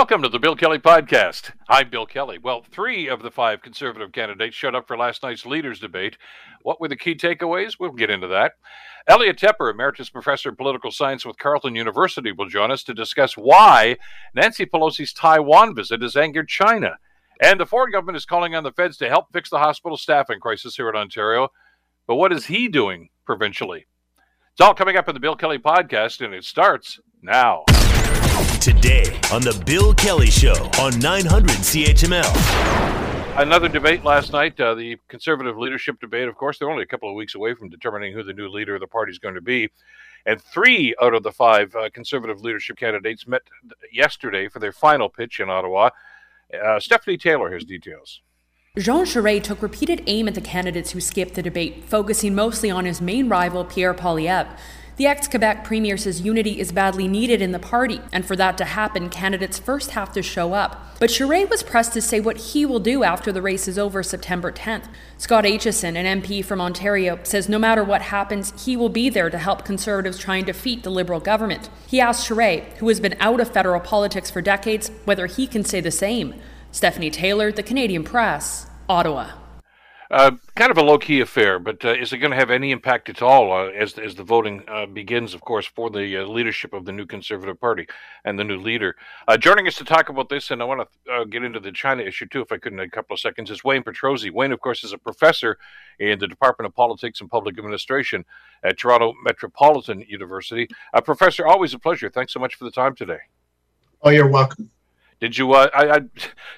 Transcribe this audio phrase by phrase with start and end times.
[0.00, 1.50] Welcome to the Bill Kelly Podcast.
[1.68, 2.38] I'm Bill Kelly.
[2.38, 6.16] Well, three of the five conservative candidates showed up for last night's leaders debate.
[6.62, 7.74] What were the key takeaways?
[7.78, 8.52] We'll get into that.
[9.06, 13.36] Elliot Tepper, Emeritus Professor of Political Science with Carleton University, will join us to discuss
[13.36, 13.98] why
[14.34, 16.96] Nancy Pelosi's Taiwan visit has angered China.
[17.42, 20.40] And the Ford government is calling on the feds to help fix the hospital staffing
[20.40, 21.48] crisis here in Ontario.
[22.06, 23.84] But what is he doing provincially?
[24.52, 27.64] It's all coming up in the Bill Kelly Podcast, and it starts now.
[28.40, 33.38] Today on The Bill Kelly Show on 900 CHML.
[33.38, 36.26] Another debate last night, uh, the conservative leadership debate.
[36.26, 38.74] Of course, they're only a couple of weeks away from determining who the new leader
[38.74, 39.68] of the party is going to be.
[40.24, 43.42] And three out of the five uh, conservative leadership candidates met
[43.92, 45.90] yesterday for their final pitch in Ottawa.
[46.52, 48.22] Uh, Stephanie Taylor has details.
[48.78, 52.86] Jean Charest took repeated aim at the candidates who skipped the debate, focusing mostly on
[52.86, 54.48] his main rival, Pierre Poilievre.
[55.00, 58.58] The ex Quebec premier says unity is badly needed in the party, and for that
[58.58, 60.98] to happen, candidates first have to show up.
[61.00, 64.02] But Charest was pressed to say what he will do after the race is over
[64.02, 64.88] September 10th.
[65.16, 69.30] Scott Aitchison, an MP from Ontario, says no matter what happens, he will be there
[69.30, 71.70] to help Conservatives try and defeat the Liberal government.
[71.86, 75.64] He asked Charest, who has been out of federal politics for decades, whether he can
[75.64, 76.34] say the same.
[76.72, 79.39] Stephanie Taylor, The Canadian Press, Ottawa.
[80.10, 82.72] Uh, kind of a low key affair, but uh, is it going to have any
[82.72, 85.34] impact at all uh, as as the voting uh, begins?
[85.34, 87.86] Of course, for the uh, leadership of the new Conservative Party
[88.24, 88.96] and the new leader.
[89.38, 92.26] Joining us to talk about this, and I want to get into the China issue
[92.26, 94.32] too, if I could, in a couple of seconds, is Wayne Petrozzi.
[94.32, 95.58] Wayne, of course, is a professor
[96.00, 98.24] in the Department of Politics and Public Administration
[98.64, 100.68] at Toronto Metropolitan University.
[101.04, 102.10] professor, always a pleasure.
[102.10, 103.20] Thanks so much for the time today.
[104.02, 104.70] Oh, you're welcome.
[105.20, 105.52] Did you?
[105.52, 106.00] Uh, I, I,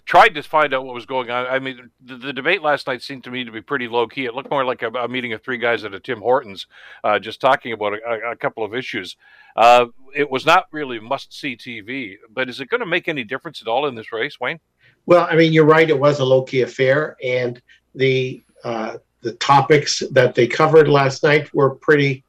[0.07, 1.47] tried to find out what was going on.
[1.47, 4.25] I mean, the, the, debate last night seemed to me to be pretty low key.
[4.25, 6.69] It looked more like a, a meeting of three guys at a Tim Hortons,
[7.03, 9.17] uh, just talking about a, a couple of issues.
[9.57, 12.17] Uh, it was not really must see TV.
[12.31, 14.61] But is it going to make any difference at all in this race, Wayne?
[15.07, 15.89] Well, I mean, you're right.
[15.89, 17.61] It was a low key affair, and
[17.97, 22.25] the uh, the topics that they covered last night were pretty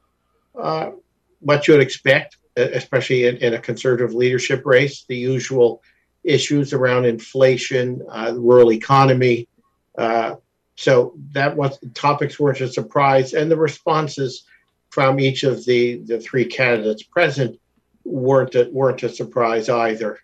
[0.60, 0.90] uh,
[1.38, 5.04] what you'd expect, especially in, in a conservative leadership race.
[5.08, 5.80] The usual
[6.24, 9.48] issues around inflation, uh, rural economy.
[9.96, 10.36] Uh,
[10.76, 14.44] so that was topics weren't a surprise, and the responses
[14.90, 17.58] from each of the the three candidates present
[18.04, 20.18] weren't a, weren't a surprise either.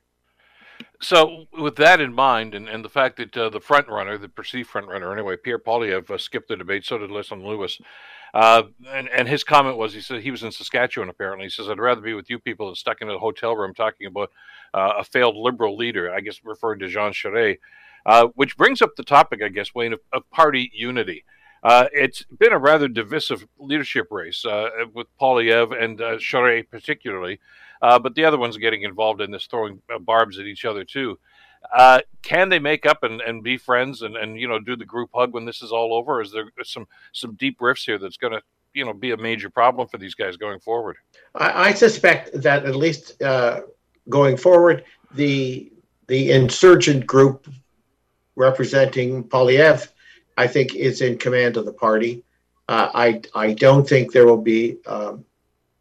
[1.03, 4.29] So, with that in mind, and, and the fact that uh, the front runner, the
[4.29, 7.81] perceived front runner anyway, Pierre Poilievre, uh, skipped the debate, so did Leslyn Lewis.
[8.33, 11.47] Uh, and, and his comment was he said he was in Saskatchewan apparently.
[11.47, 14.07] He says, I'd rather be with you people than stuck in a hotel room talking
[14.07, 14.31] about
[14.73, 17.59] uh, a failed liberal leader, I guess referring to Jean Charest,
[18.07, 21.25] uh, which brings up the topic, I guess, Wayne, of, of party unity.
[21.63, 27.39] Uh, it's been a rather divisive leadership race uh, with Poilievre and uh, Charest particularly,
[27.81, 31.19] but the other ones getting involved in this throwing barbs at each other too.
[31.75, 34.85] Uh, can they make up and, and be friends and, and you know do the
[34.85, 36.21] group hug when this is all over?
[36.21, 38.43] Is there some some deep rifts here that's going to
[38.75, 40.97] you know be a major problem for these guys going forward?
[41.35, 43.61] I, I suspect that at least uh,
[44.09, 44.85] going forward,
[45.15, 45.73] the
[46.09, 47.49] the insurgent group
[48.37, 49.89] representing Poilievre,
[50.37, 52.25] I think, is in command of the party.
[52.69, 55.25] Uh, I I don't think there will be um,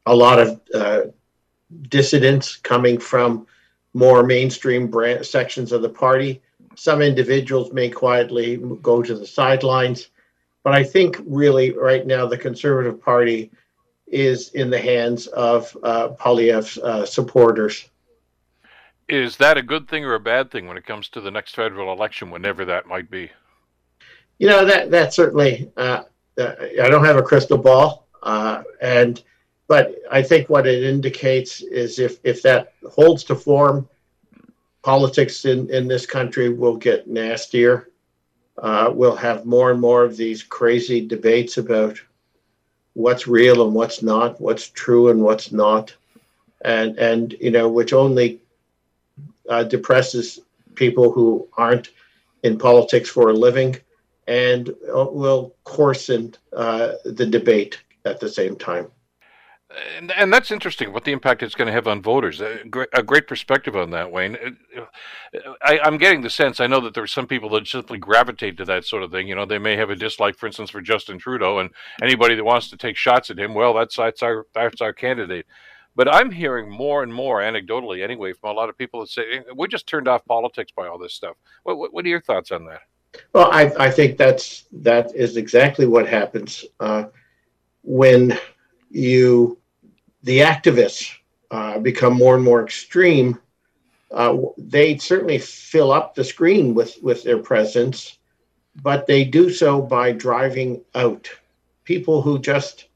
[0.05, 1.01] a lot of uh,
[1.89, 3.47] dissidents coming from
[3.93, 4.91] more mainstream
[5.23, 6.41] sections of the party.
[6.75, 10.09] Some individuals may quietly go to the sidelines,
[10.63, 13.51] but I think really right now the Conservative Party
[14.07, 17.89] is in the hands of uh, Poilievre's uh, supporters.
[19.07, 21.55] Is that a good thing or a bad thing when it comes to the next
[21.55, 23.31] federal election, whenever that might be?
[24.37, 25.71] You know that that certainly.
[25.75, 26.03] Uh,
[26.37, 29.21] uh I don't have a crystal ball, uh, and
[29.69, 33.87] but I think what it indicates is if, if that holds to form,
[34.81, 37.89] politics in, in this country will get nastier.
[38.57, 42.01] Uh, we'll have more and more of these crazy debates about
[42.93, 45.95] what's real and what's not, what's true and what's not,
[46.65, 48.41] and and you know which only
[49.47, 50.41] uh, depresses
[50.75, 51.91] people who aren't
[52.43, 53.77] in politics for a living,
[54.27, 58.89] and uh, will coarsen uh, the debate at the same time
[59.97, 62.41] and, and that's interesting what the impact it's going to have on voters.
[62.41, 64.57] A great, a great perspective on that, Wayne.
[65.61, 66.59] I, am getting the sense.
[66.59, 69.27] I know that there are some people that simply gravitate to that sort of thing.
[69.27, 71.69] You know, they may have a dislike, for instance, for Justin Trudeau, and
[72.01, 75.45] anybody that wants to take shots at him, well, that's that's our that's our candidate.
[75.95, 79.41] But I'm hearing more and more, anecdotally anyway, from a lot of people that say
[79.55, 81.35] we just turned off politics by all this stuff.
[81.63, 82.81] What, what, what are your thoughts on that?
[83.33, 87.05] Well, I, I think that's that is exactly what happens uh,
[87.83, 88.39] when
[88.89, 89.57] you
[90.23, 91.15] the activists
[91.51, 93.39] uh, become more and more extreme,
[94.11, 98.17] uh, they certainly fill up the screen with, with their presence,
[98.81, 101.29] but they do so by driving out
[101.83, 102.87] people who just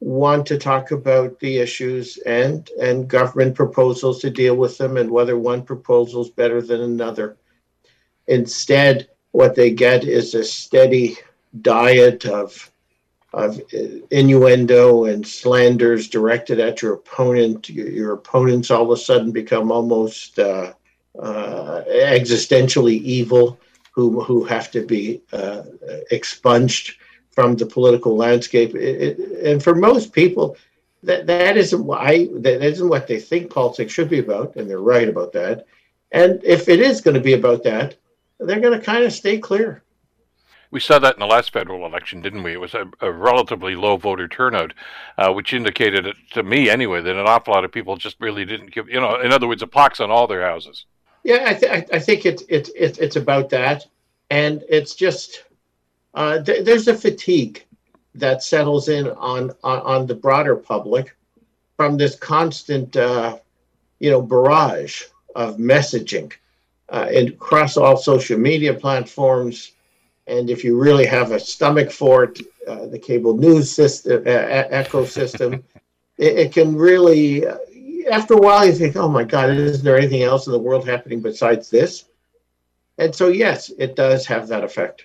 [0.00, 5.10] want to talk about the issues and and government proposals to deal with them and
[5.10, 7.36] whether one proposal is better than another.
[8.28, 11.16] Instead, what they get is a steady
[11.62, 12.70] diet of
[13.38, 13.60] of
[14.10, 17.68] innuendo and slanders directed at your opponent.
[17.70, 20.72] Your, your opponents all of a sudden become almost uh,
[21.18, 23.58] uh, existentially evil,
[23.92, 25.62] who who have to be uh,
[26.10, 26.96] expunged
[27.30, 28.74] from the political landscape.
[28.74, 30.56] It, it, and for most people,
[31.02, 34.92] that that isn't why that isn't what they think politics should be about, and they're
[34.96, 35.66] right about that.
[36.10, 37.96] And if it is going to be about that,
[38.40, 39.82] they're going to kind of stay clear.
[40.70, 42.52] We saw that in the last federal election, didn't we?
[42.52, 44.74] It was a, a relatively low voter turnout,
[45.16, 48.72] uh, which indicated, to me anyway, that an awful lot of people just really didn't
[48.72, 50.84] give, you know, in other words, a pox on all their houses.
[51.24, 53.86] Yeah, I, th- I think it's it, it, it's about that.
[54.30, 55.44] And it's just,
[56.12, 57.64] uh, th- there's a fatigue
[58.14, 61.16] that settles in on, on, on the broader public
[61.76, 63.38] from this constant, uh,
[64.00, 65.04] you know, barrage
[65.34, 66.32] of messaging
[66.90, 69.72] uh, and across all social media platforms
[70.28, 74.64] and if you really have a stomach for it, uh, the cable news system, uh,
[74.70, 75.62] ecosystem,
[76.18, 77.56] it, it, can really, uh,
[78.10, 80.86] after a while, you think, oh my God, isn't there anything else in the world
[80.86, 82.04] happening besides this?
[82.98, 85.04] And so, yes, it does have that effect.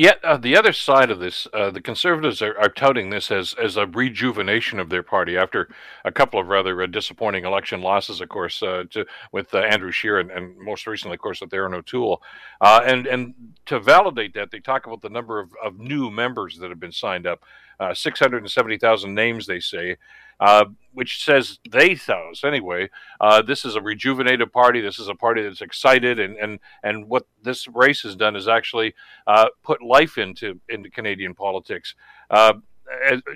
[0.00, 3.52] Yet uh, the other side of this, uh, the conservatives are, are, touting this as
[3.62, 5.68] as a rejuvenation of their party after
[6.06, 9.92] a couple of rather uh, disappointing election losses, of course, uh, to, with uh, Andrew
[9.92, 12.22] Scheer and, and, most recently, of course, with Erin O'Toole.
[12.62, 13.34] Uh, and and
[13.66, 16.92] to validate that, they talk about the number of, of new members that have been
[16.92, 17.44] signed up,
[17.92, 19.98] six hundred and seventy thousand names, they say
[20.40, 22.88] uh, which says they thought anyway.
[23.20, 24.80] Uh, this is a rejuvenated party.
[24.80, 28.48] This is a party that's excited, and and and what this race has done is
[28.48, 28.94] actually
[29.26, 31.94] uh, put life into into Canadian politics.
[32.28, 32.54] Uh,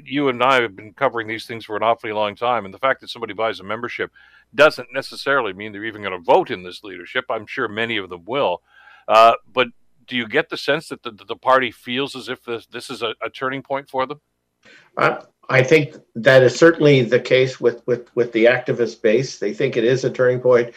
[0.04, 2.78] you and I have been covering these things for an awfully long time, and the
[2.78, 4.10] fact that somebody buys a membership
[4.52, 7.26] doesn't necessarily mean they're even going to vote in this leadership.
[7.30, 8.62] I'm sure many of them will,
[9.06, 9.68] uh, but
[10.06, 13.02] do you get the sense that the, the party feels as if this, this is
[13.02, 14.20] a, a turning point for them?
[14.96, 19.38] Uh, I think that is certainly the case with, with, with the activist base.
[19.38, 20.74] They think it is a turning point.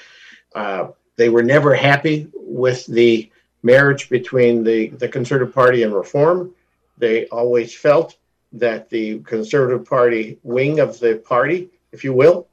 [0.56, 3.32] Uh, they were never happy with the
[3.64, 6.54] marriage between the, the Conservative Party and Reform.
[6.98, 8.18] They always felt
[8.54, 12.48] that the Conservative Party wing of the party, if you will,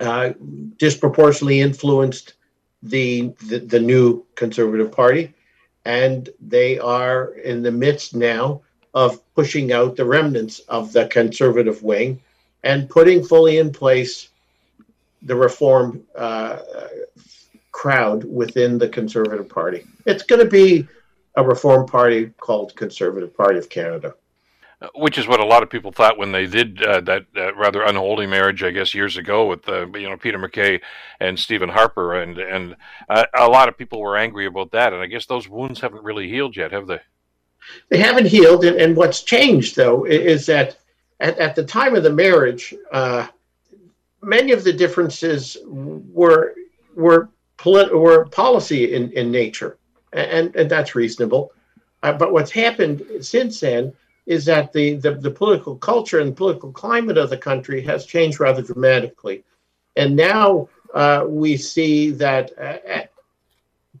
[0.00, 0.32] uh,
[0.76, 2.34] disproportionately influenced
[2.82, 5.34] the, the, the new Conservative Party.
[5.84, 8.62] And they are in the midst now
[8.94, 12.20] of pushing out the remnants of the conservative wing
[12.64, 14.28] and putting fully in place
[15.22, 16.58] the reform uh,
[17.72, 19.84] crowd within the Conservative Party.
[20.06, 20.86] It's going to be
[21.36, 24.14] a reform party called Conservative Party of Canada.
[24.94, 27.82] Which is what a lot of people thought when they did uh, that uh, rather
[27.82, 30.80] unholy marriage, I guess, years ago with uh, you know Peter MacKay
[31.18, 32.76] and Stephen Harper, and and
[33.08, 36.04] uh, a lot of people were angry about that, and I guess those wounds haven't
[36.04, 37.00] really healed yet, have they?
[37.88, 40.78] They haven't healed, and, and what's changed though is that
[41.20, 43.26] at, at the time of the marriage, uh,
[44.22, 46.54] many of the differences were
[46.94, 49.78] were polit- were policy in, in nature,
[50.12, 51.52] and and that's reasonable.
[52.02, 53.92] Uh, but what's happened since then
[54.26, 58.38] is that the, the, the political culture and political climate of the country has changed
[58.38, 59.42] rather dramatically,
[59.96, 63.02] and now uh, we see that uh,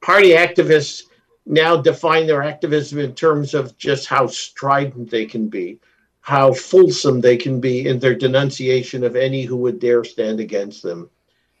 [0.00, 1.07] party activists
[1.48, 5.80] now define their activism in terms of just how strident they can be,
[6.20, 10.82] how fulsome they can be in their denunciation of any who would dare stand against
[10.82, 11.08] them.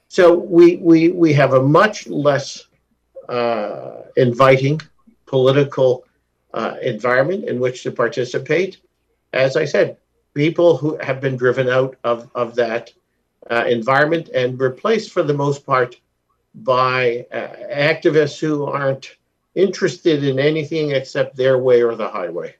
[0.08, 2.66] So we we we have a much less
[3.28, 4.80] uh, inviting
[5.26, 6.04] political
[6.52, 8.78] uh, environment in which to participate.
[9.32, 9.96] As I said,
[10.34, 12.92] people who have been driven out of of that
[13.50, 15.96] uh, environment and replaced for the most part
[16.54, 19.16] by uh, activists who aren't
[19.54, 22.54] interested in anything except their way or the highway.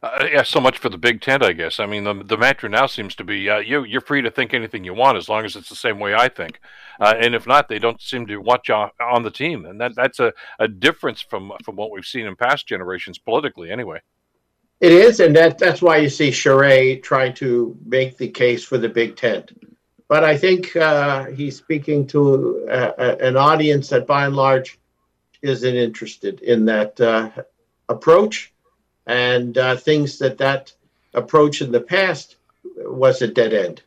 [0.00, 1.80] Uh, yeah, so much for the big tent, I guess.
[1.80, 4.54] I mean, the, the mantra now seems to be uh, you, you're free to think
[4.54, 6.60] anything you want as long as it's the same way I think.
[7.00, 9.66] Uh, and if not, they don't seem to want you on the team.
[9.66, 13.72] And that, that's a, a difference from, from what we've seen in past generations politically,
[13.72, 14.00] anyway.
[14.80, 18.78] It is, and that, that's why you see Charest trying to make the case for
[18.78, 19.50] the big tent.
[20.06, 24.78] But I think uh, he's speaking to a, a, an audience that, by and large,
[25.42, 27.30] isn't interested in that uh,
[27.88, 28.52] approach
[29.06, 30.72] and uh, thinks that that
[31.14, 32.36] approach in the past
[32.76, 33.82] was a dead end.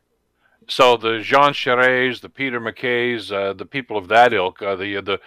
[0.68, 5.02] So the Jean Charest, the Peter MacKays, uh, the people of that ilk, uh, the
[5.02, 5.20] the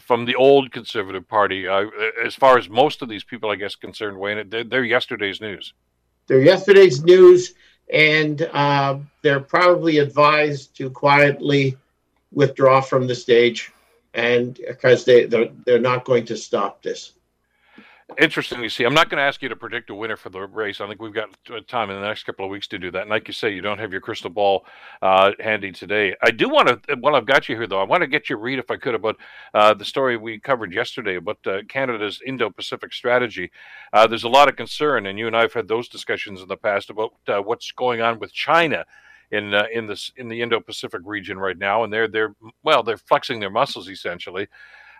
[0.00, 1.84] from the old Conservative Party, uh,
[2.24, 5.74] as far as most of these people, I guess, concerned, Wayne, they're, they're yesterday's news.
[6.28, 7.54] They're yesterday's news,
[7.92, 11.76] and uh, they're probably advised to quietly
[12.32, 13.70] withdraw from the stage,
[14.14, 17.12] and because they they're, they're not going to stop this
[18.18, 18.84] interesting to see.
[18.84, 20.80] I'm not going to ask you to predict a winner for the race.
[20.80, 21.30] I think we've got
[21.68, 23.02] time in the next couple of weeks to do that.
[23.02, 24.66] And like you say, you don't have your crystal ball
[25.00, 26.14] uh, handy today.
[26.22, 28.38] I do want to, while I've got you here, though, I want to get your
[28.38, 29.16] read, if I could, about
[29.54, 33.50] uh, the story we covered yesterday about uh, Canada's Indo-Pacific strategy.
[33.92, 36.48] Uh, there's a lot of concern, and you and I have had those discussions in
[36.48, 38.84] the past about uh, what's going on with China
[39.32, 42.98] in uh, in this in the Indo-Pacific region right now, and they're they're well, they're
[42.98, 44.46] flexing their muscles essentially.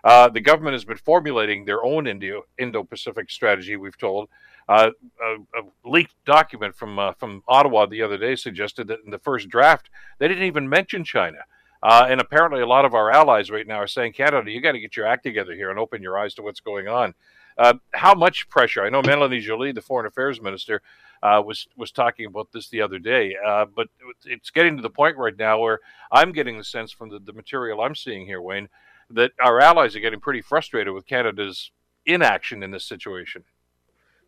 [0.03, 4.27] Uh, the government has been formulating their own Indo Indo-Pacific strategy, we've told.
[4.67, 4.89] Uh,
[5.21, 9.19] a, a, leaked document from uh, from Ottawa the other day suggested that in the
[9.19, 11.39] first draft they didn't even mention China.
[11.81, 14.71] Uh, and apparently, a lot of our allies right now are saying, Canada, you got
[14.71, 17.13] to get your act together here and open your eyes to what's going on.
[17.57, 18.83] Uh, how much pressure?
[18.83, 20.81] I know Melanie Joly, the foreign affairs minister,
[21.23, 23.35] uh, was was talking about this the other day.
[23.43, 23.87] Uh, but
[24.25, 25.79] it's getting to the point right now where
[26.11, 28.67] I'm getting the sense from the, the material I'm seeing here, Wayne,
[29.11, 31.71] that our allies are getting pretty frustrated with Canada's
[32.05, 33.45] inaction in this situation.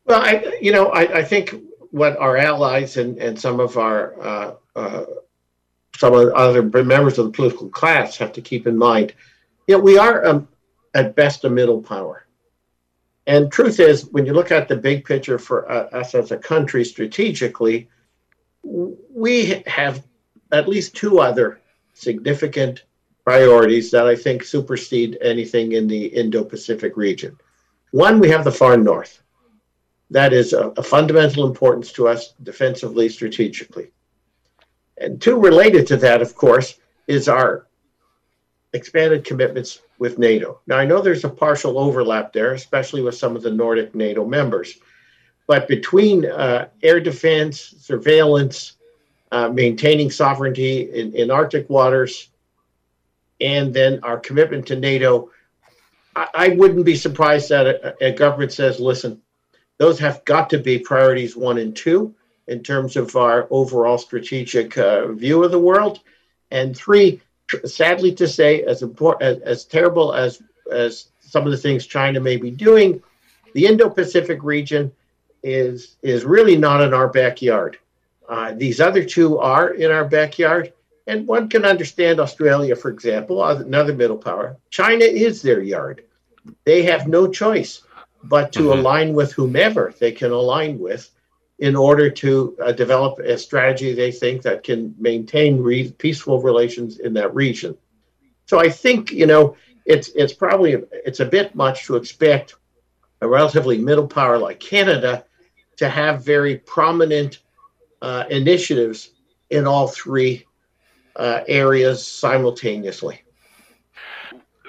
[0.06, 1.54] Well, I, you know, I, I think
[1.92, 5.06] what our allies and, and some of our uh, uh,
[5.98, 9.14] some of the other members of the political class have to keep in mind,
[9.68, 10.48] you know, we are um,
[10.94, 12.25] at best a middle power.
[13.28, 16.86] And truth is, when you look at the big picture for us as a country
[16.86, 17.90] strategically,
[18.64, 20.04] we have
[20.52, 21.62] at least two other
[21.94, 22.84] significant
[23.24, 27.38] priorities that I think supersede anything in the Indo Pacific region.
[27.92, 29.22] One, we have the far north.
[30.12, 33.92] That is a, a, fundamental importance to us defensively, strategically.
[34.98, 36.76] And two, related to that, of course,
[37.08, 37.66] is our
[38.74, 40.60] expanded commitments with NATO.
[40.68, 44.26] Now, I know there's a partial overlap there, especially with some of the Nordic NATO
[44.26, 44.78] members.
[45.48, 48.74] But between uh, air defense, surveillance,
[49.32, 52.30] uh, maintaining sovereignty in, in Arctic waters,
[53.42, 55.32] and then our commitment to NATO,
[56.16, 59.22] I, I wouldn't be surprised that a, a, government says, listen,
[59.78, 62.16] those have got to be priorities one and two
[62.48, 66.00] in terms of our overall strategic uh, view of the world.
[66.52, 67.22] And three,
[67.66, 72.20] sadly to say, as important as, as terrible as as some of the things China
[72.20, 73.02] may be doing,
[73.54, 74.92] the Indo-Pacific region
[75.44, 77.78] is is really not in our backyard.
[78.28, 80.74] Uh, these other two are in our backyard,
[81.06, 84.58] and one can understand Australia, for example, another middle power.
[84.72, 86.04] China is their yard.
[86.64, 87.82] They have no choice
[88.24, 88.80] but to mm-hmm.
[88.80, 91.12] align with whomever they can align with
[91.60, 97.00] in order to uh, develop a strategy they think that can maintain re- peaceful relations
[97.00, 97.78] in that region.
[98.46, 102.56] So I think you know it's it's probably it's a bit much to expect
[103.22, 105.26] a relatively middle power like Canada
[105.78, 107.40] to have very prominent
[108.02, 109.12] uh, initiatives
[109.50, 110.46] in all three
[111.16, 113.22] uh, areas simultaneously.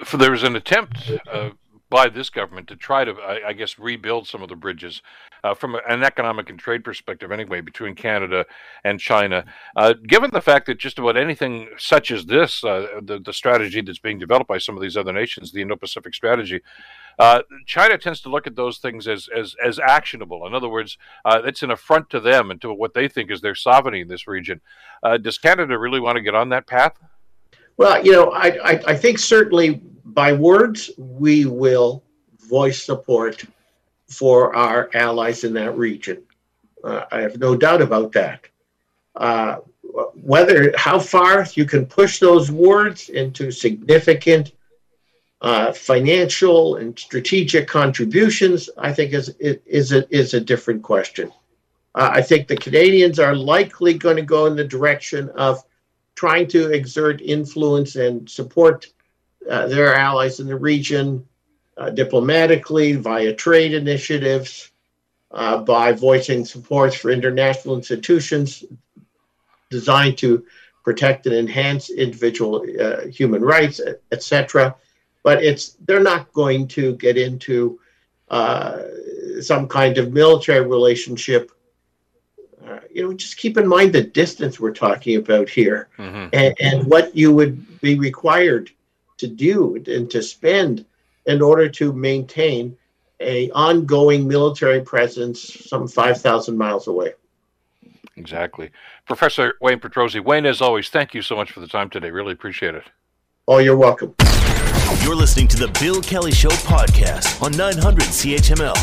[0.03, 1.49] For there was an attempt uh,
[1.89, 5.01] by this government to try to, I, I guess, rebuild some of the bridges
[5.43, 8.45] uh, from an economic and trade perspective, anyway, between Canada
[8.83, 9.45] and China.
[9.75, 13.81] Uh, given the fact that just about anything such as this, uh, the, the strategy
[13.81, 16.61] that's being developed by some of these other nations, the Indo Pacific strategy,
[17.19, 20.45] uh, China tends to look at those things as as, as actionable.
[20.45, 23.41] In other words, uh, it's an affront to them and to what they think is
[23.41, 24.61] their sovereignty in this region.
[25.01, 26.99] Uh, does Canada really want to get on that path?
[27.77, 32.03] Well, you know, I, I, I think certainly by words we will
[32.49, 33.43] voice support
[34.09, 36.23] for our allies in that region.
[36.83, 38.47] Uh, I have no doubt about that.
[39.15, 39.57] Uh,
[40.15, 44.51] whether how far you can push those words into significant
[45.41, 51.31] uh, financial and strategic contributions, I think is is a, is a different question.
[51.95, 55.63] Uh, I think the Canadians are likely going to go in the direction of
[56.17, 58.87] trying to exert influence and support
[59.49, 61.25] uh, their allies in the region
[61.77, 64.71] uh, diplomatically via trade initiatives,
[65.31, 68.65] uh, by voicing support for international institutions
[69.69, 70.43] designed to
[70.83, 73.79] protect and enhance individual uh, human rights,
[74.11, 74.75] etc
[75.27, 77.77] but it's they're not going to get into
[78.29, 78.83] uh,
[79.41, 81.51] some kind of military relationship.
[82.67, 86.27] Uh, you know, just keep in mind the distance we're talking about here, mm-hmm.
[86.33, 88.69] and, and what you would be required
[89.17, 90.85] to do and to spend
[91.25, 92.77] in order to maintain
[93.19, 97.13] a ongoing military presence some 5,000 miles away.
[98.15, 98.71] Exactly.
[99.05, 100.23] Professor Wayne Petrozzi.
[100.23, 102.11] Wayne, as always, thank you so much for the time today.
[102.11, 102.83] Really appreciate it.
[103.47, 104.13] Oh, you're welcome.
[105.03, 108.75] You're listening to the Bill Kelly Show podcast on 900 CHML.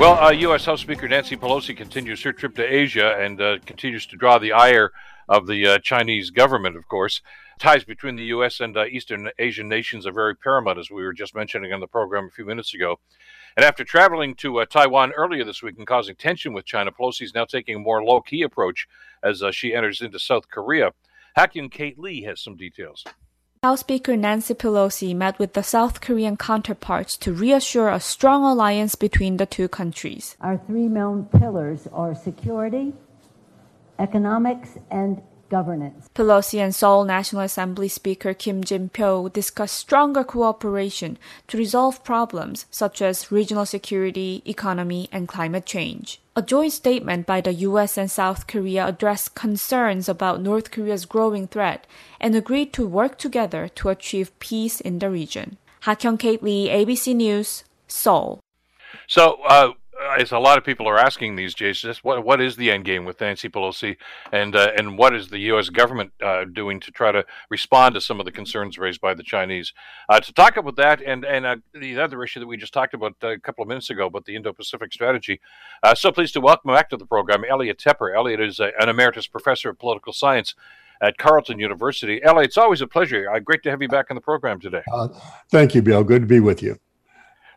[0.00, 0.64] Well, uh, U.S.
[0.64, 4.52] House Speaker Nancy Pelosi continues her trip to Asia and uh, continues to draw the
[4.52, 4.92] ire
[5.28, 7.20] of the uh, Chinese government, of course.
[7.58, 8.60] Ties between the U.S.
[8.60, 11.86] and uh, Eastern Asian nations are very paramount, as we were just mentioning on the
[11.86, 12.98] program a few minutes ago.
[13.56, 17.22] And after traveling to uh, Taiwan earlier this week and causing tension with China, Pelosi
[17.22, 18.86] is now taking a more low key approach
[19.22, 20.92] as uh, she enters into South Korea.
[21.36, 23.04] Hakyung Kate Lee has some details.
[23.64, 28.96] House Speaker Nancy Pelosi met with the South Korean counterparts to reassure a strong alliance
[28.96, 30.36] between the two countries.
[30.40, 32.92] Our three main pillars are security,
[34.00, 35.22] economics, and
[35.52, 36.08] governance.
[36.14, 41.18] Pelosi and Seoul National Assembly Speaker Kim Jin-pyo discussed stronger cooperation
[41.48, 46.20] to resolve problems such as regional security, economy, and climate change.
[46.34, 51.46] A joint statement by the US and South Korea addressed concerns about North Korea's growing
[51.46, 51.86] threat
[52.18, 55.58] and agreed to work together to achieve peace in the region.
[55.84, 58.40] Hakyung Kate Lee, ABC News, Seoul.
[59.06, 59.72] So, uh,
[60.18, 63.04] as a lot of people are asking these days, what what is the end game
[63.04, 63.96] with Nancy Pelosi,
[64.32, 65.68] and uh, and what is the U.S.
[65.68, 69.22] government uh, doing to try to respond to some of the concerns raised by the
[69.22, 69.72] Chinese?
[70.08, 72.94] Uh, to talk about that and and uh, the other issue that we just talked
[72.94, 75.40] about a couple of minutes ago about the Indo-Pacific strategy,
[75.82, 78.14] uh, so pleased to welcome back to the program Elliot Tepper.
[78.14, 80.54] Elliot is a, an emeritus professor of political science
[81.00, 82.22] at Carleton University.
[82.22, 83.30] Elliot, it's always a pleasure.
[83.30, 84.82] Uh, great to have you back on the program today.
[85.50, 86.04] thank you, Bill.
[86.04, 86.78] Good to be with you.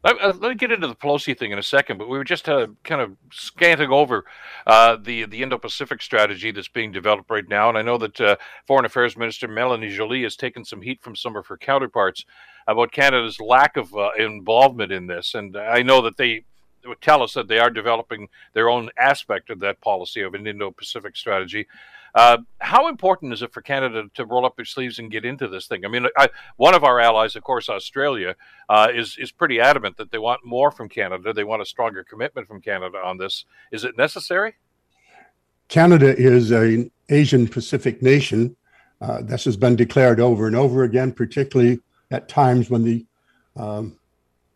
[0.06, 2.24] Let, uh, let, me get into the Pelosi thing in a second, but we were
[2.24, 4.24] just uh, kind of scanting over
[4.68, 8.36] uh, the the Indo-Pacific strategy that's being developed right now, and I know that uh,
[8.68, 12.24] Foreign Affairs Minister Melanie Joly has taken some heat from some of her counterparts
[12.68, 16.44] about Canada's lack of uh, involvement in this, and I know that they
[16.88, 20.48] would tell us that they are developing their own aspect of that policy of an
[20.48, 21.68] Indo-Pacific strategy.
[22.16, 25.50] Uh, how important is it for Canada to roll up their sleeves and get into
[25.50, 25.84] this thing?
[25.84, 28.36] I mean, I, one of our allies, of course, Australia,
[28.70, 31.34] uh, is is pretty adamant that they want more from Canada.
[31.34, 33.44] They want a stronger commitment from Canada on this.
[33.74, 34.56] Is it necessary?
[35.68, 38.56] Canada is an Asian Pacific nation.
[39.02, 41.80] Uh, this has been declared over and over again, particularly
[42.12, 43.06] at times when the
[43.58, 43.98] um,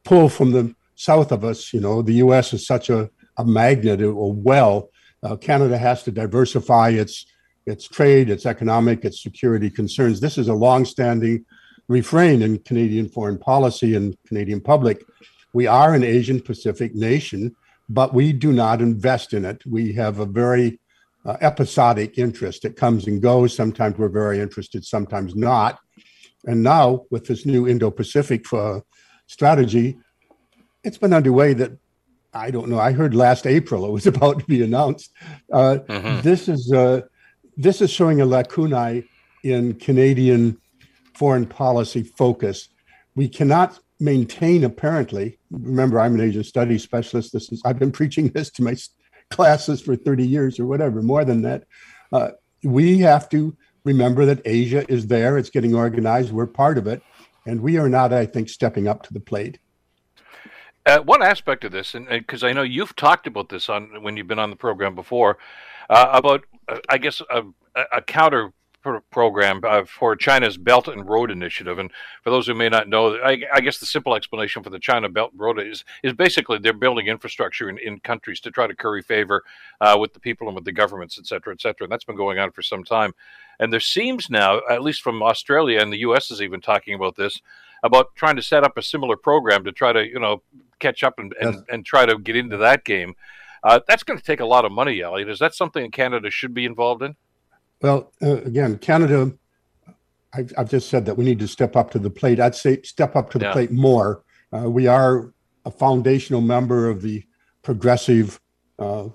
[0.06, 2.52] pull from the south of us, you know, the U.S.
[2.52, 4.90] is such a, a magnet, a well.
[5.24, 7.26] Uh, Canada has to diversify its
[7.66, 10.20] its trade, its economic, its security concerns.
[10.20, 11.46] This is a long-standing
[11.88, 15.06] refrain in Canadian foreign policy and Canadian public.
[15.54, 17.56] We are an Asian Pacific nation,
[17.88, 19.64] but we do not invest in it.
[19.66, 20.80] We have a very
[21.26, 22.66] uh, episodic interest.
[22.66, 23.56] It comes and goes.
[23.56, 25.80] Sometimes we're very interested, sometimes not.
[26.46, 28.80] And now, with this new Indo Pacific uh,
[29.28, 29.98] strategy,
[30.84, 31.72] it's been underway that
[32.34, 32.80] I don't know.
[32.80, 35.12] I heard last April it was about to be announced.
[35.52, 36.22] Uh, mm-hmm.
[36.22, 37.02] This is uh,
[37.58, 39.04] this is showing a lacunae
[39.44, 40.58] in Canadian
[41.16, 42.70] foreign policy focus.
[43.16, 45.40] We cannot maintain, apparently.
[45.52, 47.34] Remember, I'm an Asian studies specialist.
[47.34, 48.76] This is I've been preaching this to my
[49.30, 51.66] classes for 30 years or whatever, more than that.
[52.12, 52.32] Uh,
[52.64, 55.38] we have to remember that Asia is there.
[55.38, 56.32] It's getting organized.
[56.32, 57.02] We're part of it,
[57.46, 59.60] and we are not, I think, stepping up to the plate.
[60.86, 64.18] Uh, one aspect of this, and because I know you've talked about this on when
[64.18, 65.38] you've been on the program before,
[65.90, 67.44] uh, about uh, I guess a,
[67.92, 68.54] a counter
[69.12, 71.80] program uh, for China's Belt and Road Initiative.
[71.80, 71.92] And
[72.24, 75.10] for those who may not know, I, I, guess the simple explanation for the China
[75.10, 78.76] Belt and Road is is basically they're building infrastructure in, in countries to try to
[78.76, 79.44] curry favor
[79.82, 81.86] uh, with the people and with the governments, et cetera, et cetera.
[81.86, 83.14] And that's been going on for some time.
[83.60, 86.32] And there seems now, at least from Australia and the U.S.
[86.32, 87.42] is even talking about this,
[87.84, 90.42] about trying to set up a similar program to try to you know
[90.80, 91.64] catch up and, and, yes.
[91.70, 93.16] and try to get into that game.
[93.64, 95.30] Uh, that's going to take a lot of money, Elliot.
[95.30, 97.16] Is that something Canada should be involved in?
[97.82, 99.34] Well, uh, again, Canada,
[100.34, 102.40] I've, I've, just said that we need to step up to the plate.
[102.40, 103.54] I'd say step up to the yeah.
[103.54, 104.24] plate more.
[104.54, 105.34] Uh, we are
[105.66, 107.24] a foundational member of the
[107.62, 108.40] progressive
[108.80, 109.10] uh,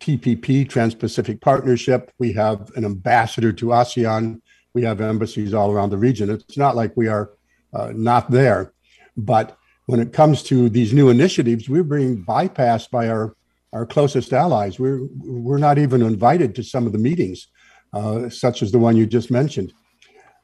[0.00, 2.12] TPP, Trans Pacific Partnership.
[2.18, 4.40] We have an ambassador to ASEAN.
[4.72, 6.30] We have embassies all around the region.
[6.30, 7.32] It's not like we are
[7.72, 8.72] uh, not there.
[9.16, 9.56] But
[9.90, 13.34] when it comes to these new initiatives, we're being bypassed by our,
[13.72, 14.78] our closest allies.
[14.78, 17.48] We're, we're not even invited to some of the meetings,
[17.92, 19.72] uh, such as the one you just mentioned.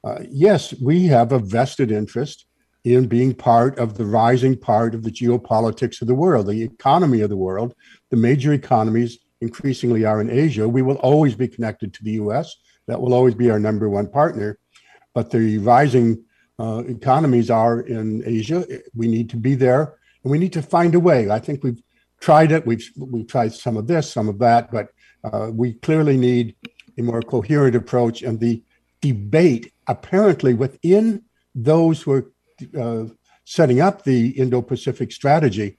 [0.02, 2.46] Uh, yes, we have a vested interest
[2.82, 7.20] in being part of the rising part of the geopolitics of the world, the economy
[7.20, 7.72] of the world.
[8.10, 10.68] The major economies increasingly are in Asia.
[10.68, 12.52] We will always be connected to the US.
[12.88, 14.58] That will always be our number one partner.
[15.14, 16.24] But the rising
[16.58, 18.66] uh, economies are in Asia.
[18.94, 21.30] We need to be there, and we need to find a way.
[21.30, 21.82] I think we've
[22.20, 22.66] tried it.
[22.66, 24.88] We've we've tried some of this, some of that, but
[25.26, 26.54] Uh, we clearly need
[26.98, 28.62] a more coherent approach, and the
[29.00, 31.22] debate apparently within
[31.54, 32.26] those who are
[32.78, 33.04] uh,
[33.44, 35.78] setting up the Indo Pacific strategy,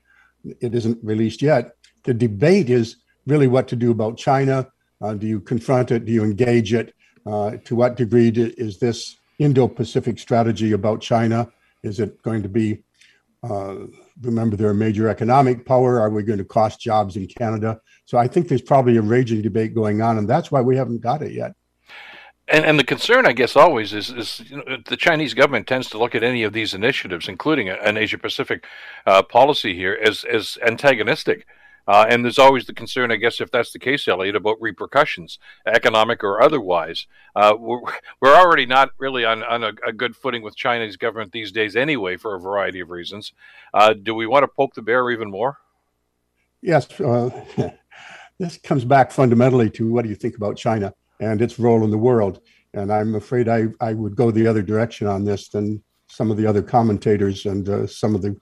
[0.59, 1.71] it isn't released yet.
[2.03, 4.67] The debate is really what to do about China.
[4.99, 6.05] Uh, do you confront it?
[6.05, 6.93] Do you engage it?
[7.25, 11.51] Uh, to what degree is this Indo Pacific strategy about China?
[11.83, 12.83] Is it going to be,
[13.43, 13.75] uh,
[14.21, 15.99] remember, they're a major economic power?
[15.99, 17.79] Are we going to cost jobs in Canada?
[18.05, 21.01] So I think there's probably a raging debate going on, and that's why we haven't
[21.01, 21.53] got it yet.
[22.49, 25.89] And, and the concern, I guess, always is, is you know, the Chinese government tends
[25.89, 28.65] to look at any of these initiatives, including an Asia Pacific
[29.05, 31.45] uh, policy here, as as antagonistic.
[31.87, 35.39] Uh, and there's always the concern, I guess, if that's the case, Elliot, about repercussions,
[35.65, 37.07] economic or otherwise.
[37.35, 37.79] Uh, we're,
[38.21, 41.75] we're already not really on, on a, a, good footing with Chinese government these days,
[41.75, 43.31] anyway, for a variety of reasons.
[43.73, 45.57] Uh, do we want to poke the bear even more?
[46.61, 46.99] Yes.
[46.99, 47.29] Uh,
[48.39, 51.91] this comes back fundamentally to what do you think about China and its role in
[51.91, 52.41] the world?
[52.73, 56.37] And I'm afraid I, I would go the other direction on this than some of
[56.37, 58.35] the other commentators and uh, some of the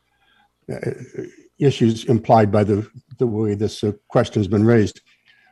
[0.72, 1.24] uh,
[1.60, 2.88] issues implied by the,
[3.18, 5.02] the way this uh, question has been raised.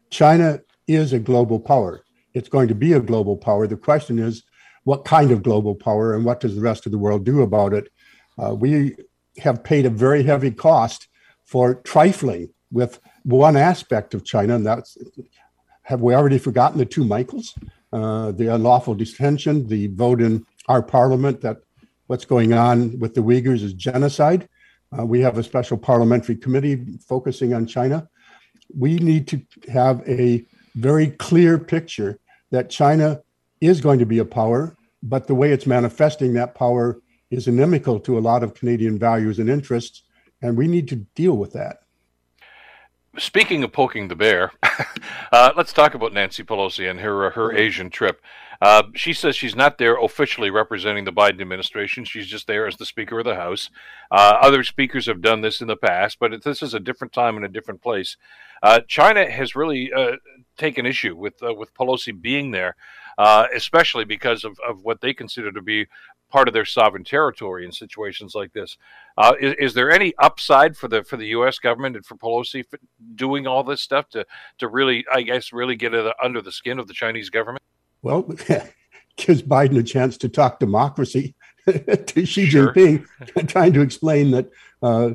[0.09, 2.03] China is a global power.
[2.33, 3.67] It's going to be a global power.
[3.67, 4.43] The question is,
[4.83, 7.73] what kind of global power and what does the rest of the world do about
[7.73, 7.89] it?
[8.37, 8.95] Uh, we
[9.37, 11.07] have paid a very heavy cost
[11.45, 14.97] for trifling with one aspect of China, and that's
[15.83, 17.55] have we already forgotten the two Michaels?
[17.91, 21.57] Uh, the unlawful detention, the vote in our parliament that
[22.07, 24.49] what's going on with the Uyghurs is genocide.
[24.97, 28.07] Uh, we have a special parliamentary committee focusing on China.
[28.77, 32.19] We need to have a very clear picture
[32.51, 33.21] that China
[33.61, 36.99] is going to be a power, but the way it's manifesting that power
[37.31, 40.03] is inimical to a lot of Canadian values and interests,
[40.41, 41.77] and we need to deal with that.
[43.17, 44.51] Speaking of poking the bear,
[45.31, 48.21] uh, let's talk about Nancy Pelosi and her her Asian trip.
[48.63, 52.05] Uh, she says she's not there officially representing the Biden administration.
[52.05, 53.69] She's just there as the Speaker of the House.
[54.09, 57.35] Uh, other speakers have done this in the past, but this is a different time
[57.35, 58.15] and a different place.
[58.63, 60.13] Uh, China has really uh,
[60.57, 62.77] taken issue with uh, with Pelosi being there,
[63.17, 65.85] uh, especially because of, of what they consider to be
[66.31, 68.77] part of their sovereign territory in situations like this.
[69.17, 71.59] Uh, is, is, there any upside for the for the U.S.
[71.59, 72.79] government and for Pelosi for
[73.15, 74.25] doing all this stuff to
[74.59, 77.61] to really, I guess, really get it under the skin of the Chinese government?
[78.03, 78.23] Well,
[79.17, 81.33] gives Biden a chance to talk democracy
[81.65, 82.73] to Xi sure.
[82.73, 83.05] Jinping,
[83.47, 84.49] trying to explain that
[84.83, 85.11] uh,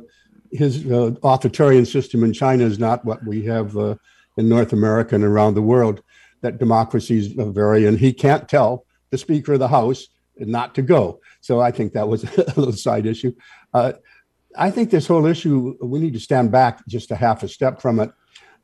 [0.51, 3.95] his uh, authoritarian system in China is not what we have uh,
[4.37, 6.03] in North America and around the world.
[6.41, 10.07] That democracies vary, and he can't tell the Speaker of the House
[10.39, 11.21] not to go.
[11.41, 13.35] So I think that was a little side issue.
[13.75, 13.95] Uh,
[14.57, 17.83] I think this whole issue, we need to stand back just a half a step
[17.83, 18.13] from it.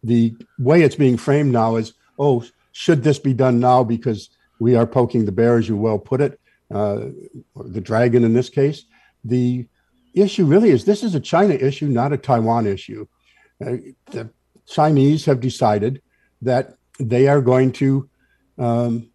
[0.04, 4.74] The way it's being framed now is, oh, should this be done now because we
[4.74, 6.40] are poking the bear, as you well put it,
[6.74, 7.06] uh,
[7.54, 8.84] the dragon in this case?
[9.24, 9.66] The
[10.12, 13.06] issue really is this is a China issue, not a Taiwan issue.
[13.64, 13.76] Uh,
[14.10, 14.28] the
[14.66, 16.02] Chinese have decided
[16.42, 18.10] that they are going to
[18.58, 19.08] um,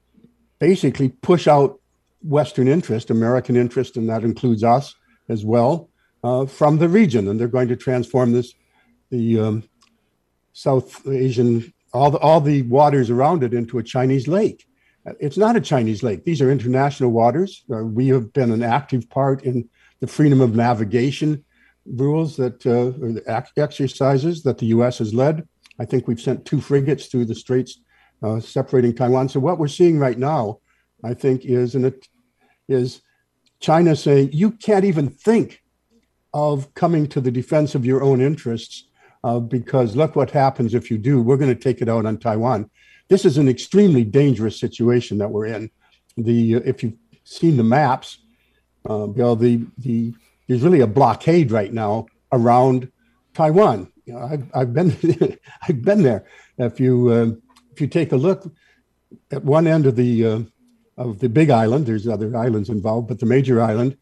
[0.59, 1.81] basically push out
[2.21, 4.95] Western interest, American interest, and that includes us
[5.27, 5.89] as well,
[6.23, 7.27] uh, from the region.
[7.27, 8.53] And they're going to transform this,
[9.09, 9.63] the um,
[10.53, 14.65] South Asian all the, all the waters around it into a Chinese lake.
[15.19, 16.23] It's not a Chinese lake.
[16.23, 17.63] These are international waters.
[17.71, 19.67] Uh, we have been an active part in
[20.01, 21.43] the freedom of navigation
[21.85, 24.99] rules that uh, or the exercises that the U.S.
[24.99, 25.47] has led.
[25.79, 27.79] I think we've sent two frigates through the straits
[28.21, 29.29] uh, separating Taiwan.
[29.29, 30.59] So what we're seeing right now,
[31.03, 31.93] I think, is an
[32.67, 33.01] is
[33.59, 35.63] China saying you can't even think
[36.33, 38.88] of coming to the defense of your own interests
[39.23, 41.21] uh, because look what happens if you do.
[41.21, 42.69] We're going to take it out on Taiwan.
[43.09, 45.69] This is an extremely dangerous situation that we're in.
[46.17, 48.19] The uh, if you've seen the maps,
[48.87, 50.13] uh, Bill, the the
[50.47, 52.91] there's really a blockade right now around
[53.33, 53.91] Taiwan.
[54.05, 54.91] You know, I've, I've been
[55.67, 56.25] I've been there.
[56.57, 57.31] If you uh,
[57.71, 58.49] if you take a look
[59.31, 60.39] at one end of the uh,
[60.97, 63.97] of the big island, there's other islands involved, but the major island,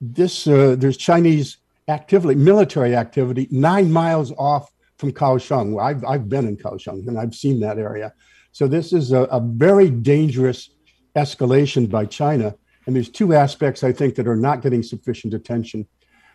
[0.00, 5.82] this there's Chinese activity, military activity, nine miles off from Kaohsiung.
[5.82, 8.12] I've, I've been in Kaohsiung and I've seen that area.
[8.52, 10.70] So this is a, a very dangerous
[11.16, 12.54] escalation by China.
[12.86, 15.86] And there's two aspects I think that are not getting sufficient attention.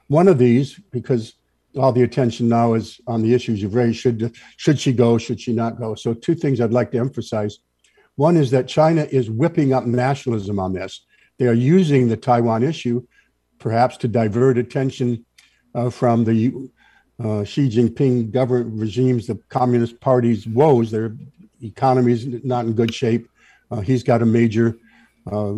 [0.07, 1.35] One of these, because
[1.77, 5.39] all the attention now is on the issues you've raised, should should she go, should
[5.39, 5.93] she not go?
[5.93, 7.59] So two things I'd like to emphasize.
[8.15, 11.05] One is that China is whipping up nationalism on this.
[11.37, 13.05] They are using the Taiwan issue
[13.59, 15.25] perhaps to divert attention
[15.75, 16.69] uh, from the
[17.23, 20.91] uh, Xi Jinping government regimes, the Communist Party's woes.
[20.91, 21.15] Their
[21.61, 23.27] economy is not in good shape.
[23.71, 24.77] Uh, he's got a major
[25.31, 25.55] uh,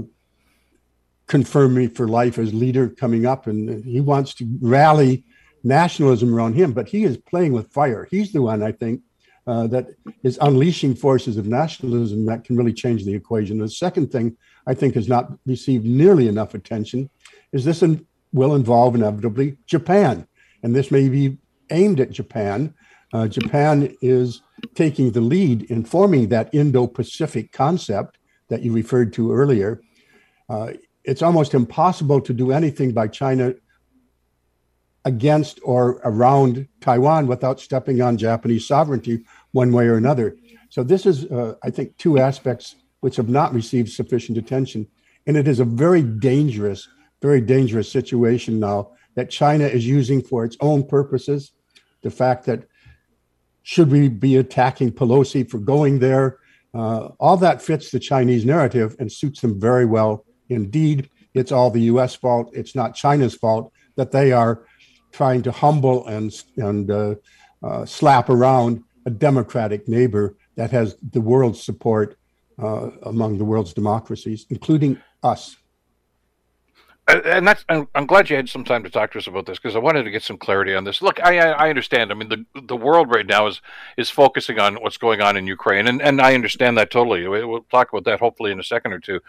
[1.28, 5.24] confirm me for life as leader coming up, and he wants to rally
[5.64, 6.74] nationalism around him.
[6.74, 8.08] But he is playing with fire.
[8.12, 9.02] He's the one I think
[9.48, 9.88] uh, that
[10.24, 13.60] is unleashing forces of nationalism that can really change the equation.
[13.60, 14.36] The second thing
[14.68, 17.10] I think has not received nearly enough attention
[17.54, 20.28] is this in, will involve inevitably Japan,
[20.64, 21.38] and this may be
[21.70, 22.74] aimed at Japan.
[23.14, 24.42] Uh, Japan is
[24.76, 28.18] taking the lead in forming that Indo Pacific concept
[28.50, 29.82] that you referred to earlier.
[30.50, 33.54] Uh, it's almost impossible to do anything by China
[35.06, 40.38] against or around Taiwan without stepping on Japanese sovereignty one way or another.
[40.70, 44.88] So, this is, uh, I think, two aspects which have not received sufficient attention.
[45.28, 46.88] And it is a very dangerous,
[47.22, 51.52] very dangerous situation now that China is using for its own purposes.
[52.02, 52.64] The fact that
[53.64, 56.40] should we be attacking Pelosi for going there?
[56.74, 61.10] Uh, all that fits the Chinese narrative and suits them very well indeed.
[61.34, 62.50] It's all the US fault.
[62.54, 64.66] It's not China's fault that they are
[65.12, 67.16] trying to humble and, and uh,
[67.62, 72.18] uh, slap around a democratic neighbor that has the world's support
[72.62, 75.56] uh, among the world's democracies, including us.
[77.08, 79.58] And that's I'm, I'm glad you had some time to talk to us about this
[79.58, 81.02] because I wanted to get some clarity on this.
[81.02, 82.12] Look, I I understand.
[82.12, 83.60] I mean, the the world right now is
[83.98, 87.28] is focusing on what's going on in Ukraine, and and I understand that totally.
[87.28, 89.20] We'll talk about that hopefully in a second or two.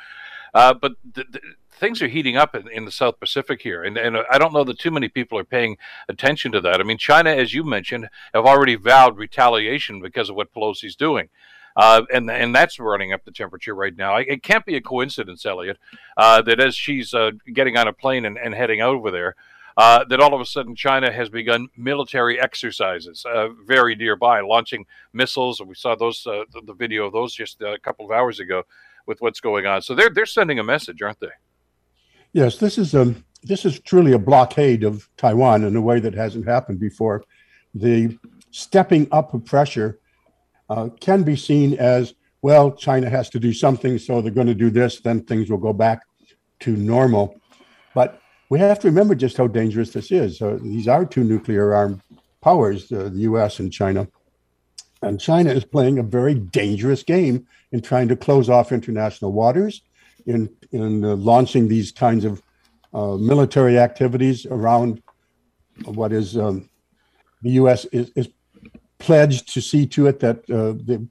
[0.55, 3.97] Uh, but the, the, things are heating up in, in, the South Pacific here, and
[3.97, 6.79] and I don't know that too many people are paying attention to that.
[6.79, 11.31] I mean, China, as you mentioned, have already vowed retaliation because of what Pelosi's doing.
[11.77, 14.17] Uh, and and that's running up the temperature right now.
[14.17, 15.79] It can't be a coincidence, Elliot,
[16.17, 19.37] uh, that as she's uh, getting on a plane and, and heading over there,
[19.77, 24.85] uh, that all of a sudden China has begun military exercises uh, very nearby, launching
[25.13, 25.61] missiles.
[25.61, 28.65] We saw those uh, the, the, video of those just a couple of hours ago
[29.07, 29.83] with what's going on.
[29.83, 31.29] So they're they're sending a message, aren't they?
[32.33, 36.15] Yes, this is um this is truly a blockade of Taiwan in a way that
[36.15, 37.25] hasn't happened before.
[37.75, 38.19] The
[38.51, 39.99] stepping up of pressure
[40.73, 44.55] uh, can be seen as well, China has to do something, so they're going to
[44.55, 46.01] do this, then things will go back
[46.61, 47.39] to normal.
[47.95, 50.41] But we have to remember just how dangerous this is.
[50.41, 52.01] Uh, these are two nuclear armed
[52.41, 54.09] powers, uh, the US and China.
[55.03, 59.83] And China is playing a very dangerous game in trying to close off international waters,
[60.25, 62.43] in, in uh, launching these kinds of
[62.95, 65.03] uh, military activities around
[65.85, 66.71] what is um,
[67.43, 68.29] the US is, is
[69.03, 71.07] pledged to see to it that uh, the,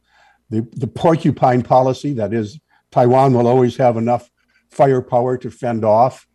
[0.50, 4.32] the, the porcupine policy, that is, Taiwan will always have enough
[4.70, 6.26] firepower to fend off,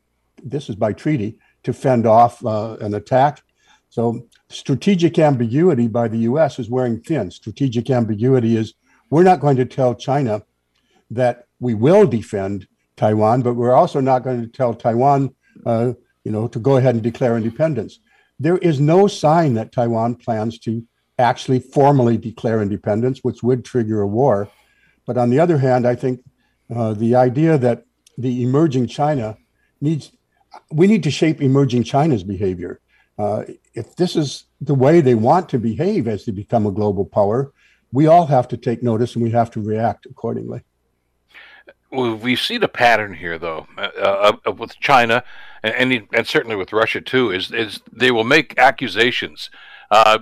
[0.45, 3.43] this is by treaty, to fend off uh, an attack.
[3.89, 7.31] So strategic ambiguity by the US is wearing thin.
[7.31, 8.75] Strategic ambiguity is
[9.11, 10.43] we're not going to tell China
[11.11, 16.33] that we will defend Taiwan, but we're also not going to tell Taiwan, uh, you
[16.33, 18.01] know, to go ahead and declare independence.
[18.39, 20.85] There is no sign that Taiwan plans to
[21.19, 24.49] actually formally declare independence, which would trigger a war.
[25.07, 26.21] But on the other hand, I think
[26.75, 27.85] uh, the idea that
[28.19, 29.37] the emerging China
[29.81, 30.13] needs,
[30.71, 32.81] we need to shape emerging China's behavior.
[33.19, 37.05] Uh, if this is the way they want to behave as they become a global
[37.05, 37.53] power,
[37.93, 40.63] we all have to take notice and we have to react accordingly.
[41.91, 45.23] Well, we see the pattern here, though, uh, uh, with China
[45.63, 47.31] and, and, and certainly with Russia too.
[47.31, 49.51] Is is they will make accusations
[49.91, 50.19] uh,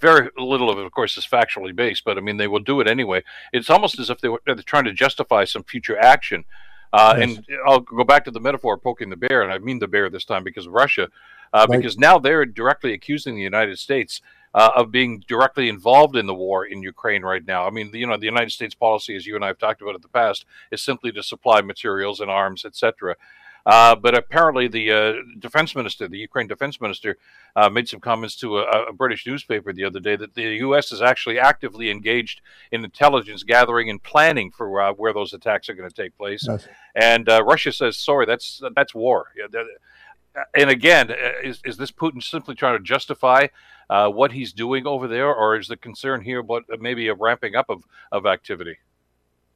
[0.00, 2.80] very little of it, of course, is factually based, but I mean, they will do
[2.80, 3.22] it anyway.
[3.52, 6.44] It's almost as if they were, they're trying to justify some future action.
[6.92, 7.36] Uh, yes.
[7.36, 9.88] And I'll go back to the metaphor of poking the bear, and I mean the
[9.88, 11.08] bear this time because of Russia,
[11.52, 11.76] uh, right.
[11.76, 14.20] because now they're directly accusing the United States
[14.54, 17.66] uh, of being directly involved in the war in Ukraine right now.
[17.66, 19.94] I mean, you know, the United States policy, as you and I have talked about
[19.94, 23.14] in the past, is simply to supply materials and arms, etc.
[23.66, 27.18] Uh, but apparently, the uh, defense minister, the Ukraine defense minister,
[27.56, 30.92] uh, made some comments to a, a, British newspaper the other day that the U.S.
[30.92, 32.40] is actually actively engaged
[32.72, 36.46] in intelligence gathering and planning for uh, where those attacks are going to take place.
[36.48, 36.66] Yes.
[36.94, 39.26] And uh, Russia says, "Sorry, that's that's war."
[40.54, 43.48] And again, is, is this Putin simply trying to justify
[43.88, 47.68] what he's doing over there, or is the concern here about maybe a ramping up
[47.68, 48.76] of, of activity?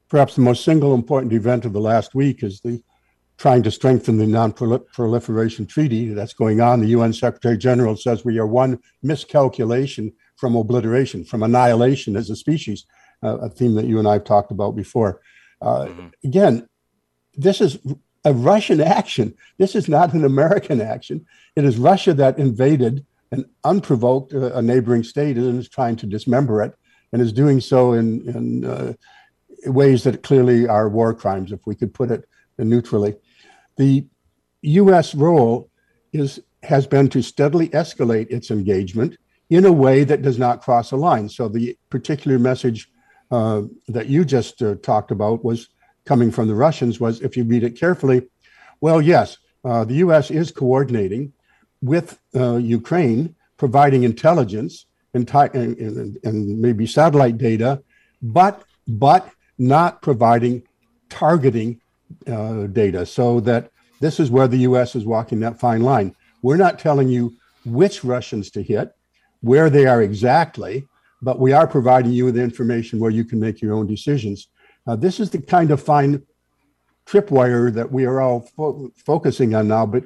[0.08, 2.82] Perhaps the most single important event of the last week is the
[3.44, 6.80] trying to strengthen the non-proliferation treaty that's going on.
[6.80, 12.36] The UN Secretary General says we are one miscalculation from obliteration, from annihilation as a
[12.36, 12.86] species,
[13.22, 15.20] uh, a theme that you and I have talked about before.
[15.60, 16.06] Uh, mm-hmm.
[16.24, 16.66] Again,
[17.34, 17.76] this is
[18.24, 19.34] a Russian action.
[19.58, 21.26] This is not an American action.
[21.54, 26.62] It is Russia that invaded and unprovoked a neighboring state and is trying to dismember
[26.62, 26.74] it
[27.12, 28.94] and is doing so in, in uh,
[29.66, 32.26] ways that clearly are war crimes, if we could put it
[32.56, 33.14] neutrally.
[33.76, 34.06] The
[34.62, 35.14] U.S.
[35.14, 35.70] role
[36.12, 39.18] is has been to steadily escalate its engagement
[39.50, 41.28] in a way that does not cross a line.
[41.28, 42.90] So the particular message
[43.30, 45.68] uh, that you just uh, talked about was
[46.06, 48.26] coming from the Russians was, if you read it carefully,
[48.80, 50.30] well, yes, uh, the U.S.
[50.30, 51.32] is coordinating
[51.82, 57.82] with uh, Ukraine, providing intelligence and, and, and maybe satellite data,
[58.22, 60.62] but but not providing
[61.08, 61.80] targeting
[62.26, 63.06] uh, data.
[63.06, 64.94] So that this is where the U.S.
[64.94, 66.14] is walking that fine line.
[66.42, 68.94] We're not telling you which Russians to hit,
[69.40, 70.86] where they are exactly,
[71.22, 74.48] but we are providing you with information where you can make your own decisions.
[74.98, 76.22] This is the kind of fine
[77.06, 80.04] tripwire that we are all fo- focusing on now, but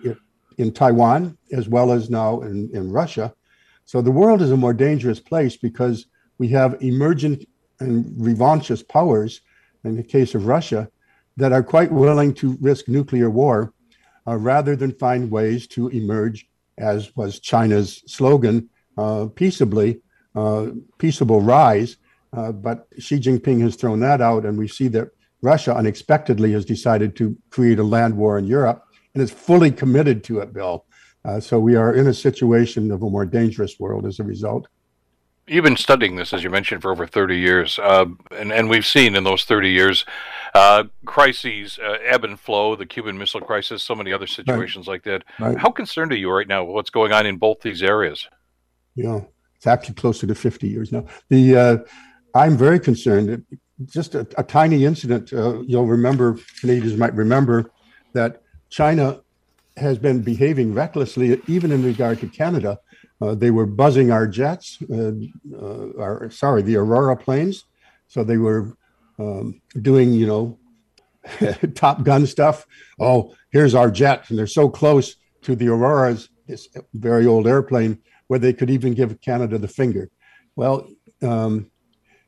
[0.58, 3.34] in Taiwan as well as now in, in Russia.
[3.84, 6.06] So the world is a more dangerous place because
[6.38, 7.48] we have emergent
[7.80, 9.40] and revanchist powers,
[9.84, 10.90] in the case of Russia,
[11.38, 13.72] that are quite willing to risk nuclear war
[14.27, 20.01] uh, rather than find ways to emerge, as was China's slogan, uh, peaceably,
[20.35, 20.66] uh,
[20.98, 21.96] peaceable rise.
[22.33, 26.64] Uh, but Xi Jinping has thrown that out, and we see that Russia unexpectedly has
[26.64, 30.85] decided to create a land war in Europe and is fully committed to it, Bill.
[31.24, 34.66] Uh, so we are in a situation of a more dangerous world as a result.
[35.48, 37.78] You've been studying this, as you mentioned, for over 30 years.
[37.78, 40.04] Uh, and, and we've seen in those 30 years
[40.54, 44.94] uh, crises, uh, ebb and flow, the Cuban Missile Crisis, so many other situations right.
[44.94, 45.24] like that.
[45.38, 45.56] Right.
[45.58, 48.28] How concerned are you right now with what's going on in both these areas?
[48.94, 49.20] Yeah,
[49.56, 51.06] it's actually closer to 50 years now.
[51.28, 51.76] The uh,
[52.34, 53.44] I'm very concerned
[53.87, 55.32] just a, a tiny incident.
[55.32, 57.70] Uh, you'll remember, Canadians might remember
[58.12, 59.20] that China
[59.76, 62.78] has been behaving recklessly, even in regard to Canada.
[63.20, 65.12] Uh, they were buzzing our jets, uh,
[65.54, 67.64] uh our, sorry, the Aurora planes.
[68.07, 68.76] So they were
[69.18, 70.59] um, doing, you know,
[71.74, 72.66] Top Gun stuff.
[72.98, 77.98] Oh, here's our jet, and they're so close to the Auroras, this very old airplane,
[78.28, 80.11] where they could even give Canada the finger.
[80.57, 80.88] Well,
[81.22, 81.70] um,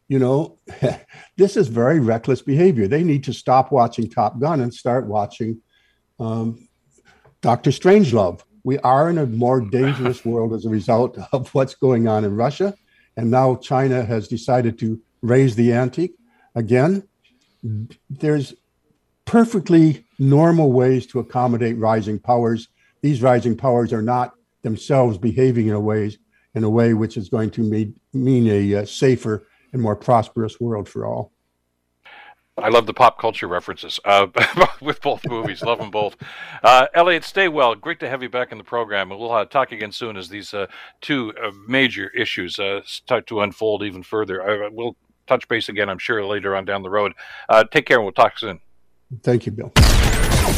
[0.09, 0.59] you know,
[1.37, 2.89] this is very reckless behavior.
[2.89, 5.63] They need to stop watching Top Gun and start watching
[6.19, 6.69] um,
[7.41, 8.43] Doctor Strangelove.
[8.65, 12.37] We are in a more dangerous world as a result of what's going on in
[12.37, 12.75] Russia.
[13.17, 16.15] And now China has decided to raise the ante
[16.55, 17.07] again.
[18.09, 18.55] There's
[19.25, 22.69] perfectly normal ways to accommodate rising powers.
[23.03, 26.19] These rising powers are not themselves behaving in a ways
[26.55, 27.63] in a way which is going to
[28.13, 31.33] mean, a uh, safer and more prosperous world for all.
[32.63, 34.27] I love the pop culture references uh,
[34.81, 35.63] with both movies.
[35.63, 36.17] love them both.
[36.63, 37.75] Uh, Elliot, stay well.
[37.75, 39.09] Great to have you back in the program.
[39.09, 40.67] We'll uh, talk again soon as these uh,
[41.01, 44.71] two uh, major issues uh, start to unfold even further.
[44.73, 44.97] we'll
[45.27, 47.13] touch base again, I'm sure, later on down the road.
[47.71, 48.61] take care, and we'll talk soon.
[49.23, 49.73] Thank you, Bill.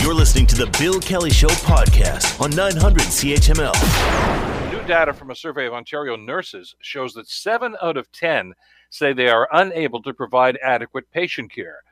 [0.01, 4.73] You're listening to the Bill Kelly Show podcast on 900 CHML.
[4.73, 8.55] New data from a survey of Ontario nurses shows that seven out of 10
[8.91, 11.83] say they are unable to provide adequate patient care.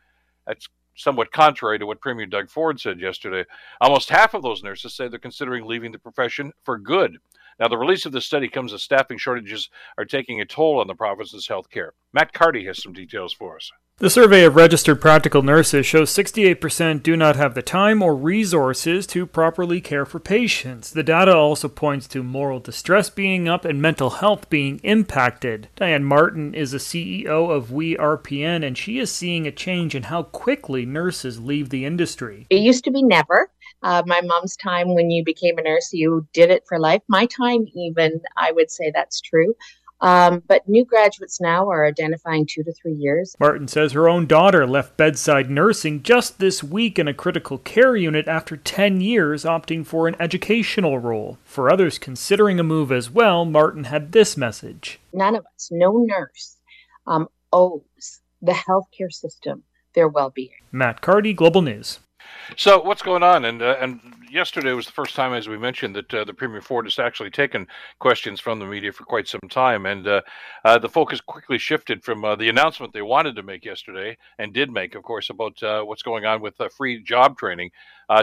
[0.47, 3.45] That's somewhat contrary to what Premier Doug Ford said yesterday.
[3.81, 7.19] Almost half of those nurses say they're considering leaving the profession for good.
[7.59, 10.87] Now, the release of this study comes as staffing shortages are taking a toll on
[10.87, 11.93] the province's health care.
[12.13, 13.71] Matt Carty has some details for us.
[14.01, 19.07] The survey of registered practical nurses shows 68% do not have the time or resources
[19.09, 20.91] to properly care for patients.
[20.91, 25.69] The data also points to moral distress being up and mental health being impacted.
[25.77, 30.05] Dianne Martin is the CEO of We RPN, and she is seeing a change in
[30.05, 32.47] how quickly nurses leave the industry.
[32.49, 33.51] It used to be never.
[33.83, 37.03] Uh, my mom's time when you became a nurse, you did it for life.
[37.09, 39.55] My time, even, I would say that's true.
[40.03, 43.37] Um, but new graduates now are identifying two to three years.
[43.39, 47.97] Martin says her own daughter left bedside nursing just this week in a critical care
[47.97, 51.39] unit after 10 years, opting for an educational role.
[51.45, 55.99] For others considering a move as well, Martin had this message None of us, no
[55.99, 56.57] nurse,
[57.07, 60.51] um, owes the healthcare system their well being.
[60.73, 61.99] Matt Carty, Global News.
[62.57, 63.45] So what's going on?
[63.45, 64.01] And uh, and
[64.31, 67.31] yesterday was the first time, as we mentioned, that uh, the Premier Ford has actually
[67.31, 67.67] taken
[67.99, 70.21] questions from the media for quite some time, and uh,
[70.65, 74.53] uh the focus quickly shifted from uh, the announcement they wanted to make yesterday and
[74.53, 77.71] did make, of course, about uh, what's going on with free job training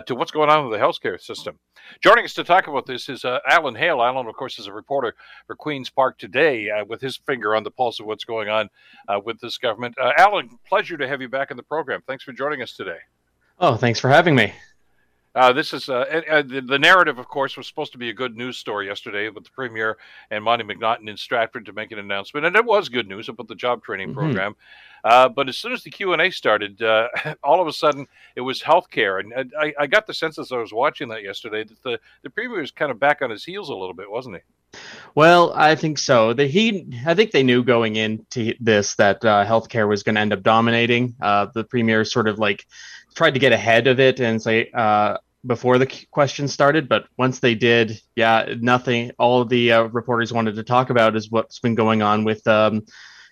[0.05, 1.57] to what's going on with the healthcare system.
[2.03, 4.01] Joining us to talk about this is Alan Hale.
[4.01, 7.71] Alan, of course, is a reporter for Queens Park today, with his finger on the
[7.71, 8.69] pulse of what's going on
[9.23, 9.95] with this government.
[10.17, 12.01] Alan, pleasure to have you back in the program.
[12.05, 12.97] Thanks for joining us today.
[13.59, 14.53] Oh, thanks for having me.
[15.33, 18.13] Uh, this is uh, uh, the, the, narrative, of course, was supposed to be a
[18.13, 19.95] good news story yesterday with the premier
[20.31, 23.47] and Monte McNaughton in Stratford to make an announcement, and it was good news about
[23.47, 24.19] the job training mm-hmm.
[24.19, 24.55] program.
[25.03, 27.07] Uh, but as soon as the Q and A started, uh,
[27.43, 30.57] all of a sudden it was healthcare, and I, I, got the sense as I
[30.57, 33.69] was watching that yesterday that the the premier was kind of back on his heels
[33.69, 34.79] a little bit, wasn't he?
[35.13, 36.33] Well, I think so.
[36.33, 40.21] The, he, I think they knew going into this that uh, healthcare was going to
[40.21, 41.15] end up dominating.
[41.19, 42.65] the premier sort of like
[43.17, 47.39] tried to get ahead of it and say, uh, before the question started, but once
[47.39, 49.11] they did, yeah, nothing.
[49.17, 52.85] All the uh, reporters wanted to talk about is what's been going on with um,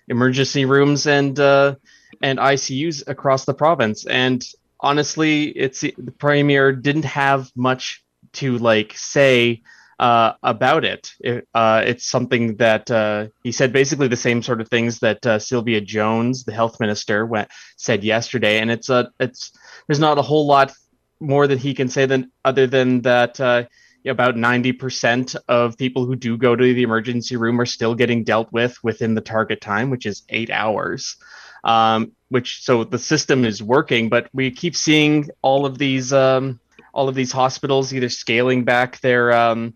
[0.08, 1.76] emergency rooms and uh,
[2.20, 4.06] and ICUs across the province.
[4.06, 4.44] And
[4.80, 9.62] honestly, it's the premier didn't have much to like say
[9.98, 11.12] uh, about it.
[11.20, 15.24] it uh, it's something that uh, he said basically the same sort of things that
[15.26, 19.52] uh, Sylvia Jones, the health minister, went said yesterday, and it's a it's
[19.86, 20.72] there's not a whole lot
[21.20, 23.64] more that he can say than other than that uh,
[24.06, 28.52] about 90% of people who do go to the emergency room are still getting dealt
[28.52, 31.16] with within the target time which is eight hours
[31.64, 36.60] um, which so the system is working but we keep seeing all of these um,
[36.96, 39.74] all of these hospitals either scaling back their um,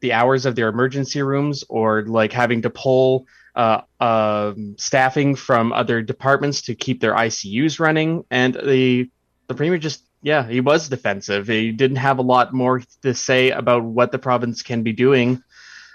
[0.00, 5.72] the hours of their emergency rooms or like having to pull uh, uh, staffing from
[5.72, 9.10] other departments to keep their ICUs running, and the
[9.48, 11.46] the premier just yeah, he was defensive.
[11.46, 15.42] He didn't have a lot more to say about what the province can be doing,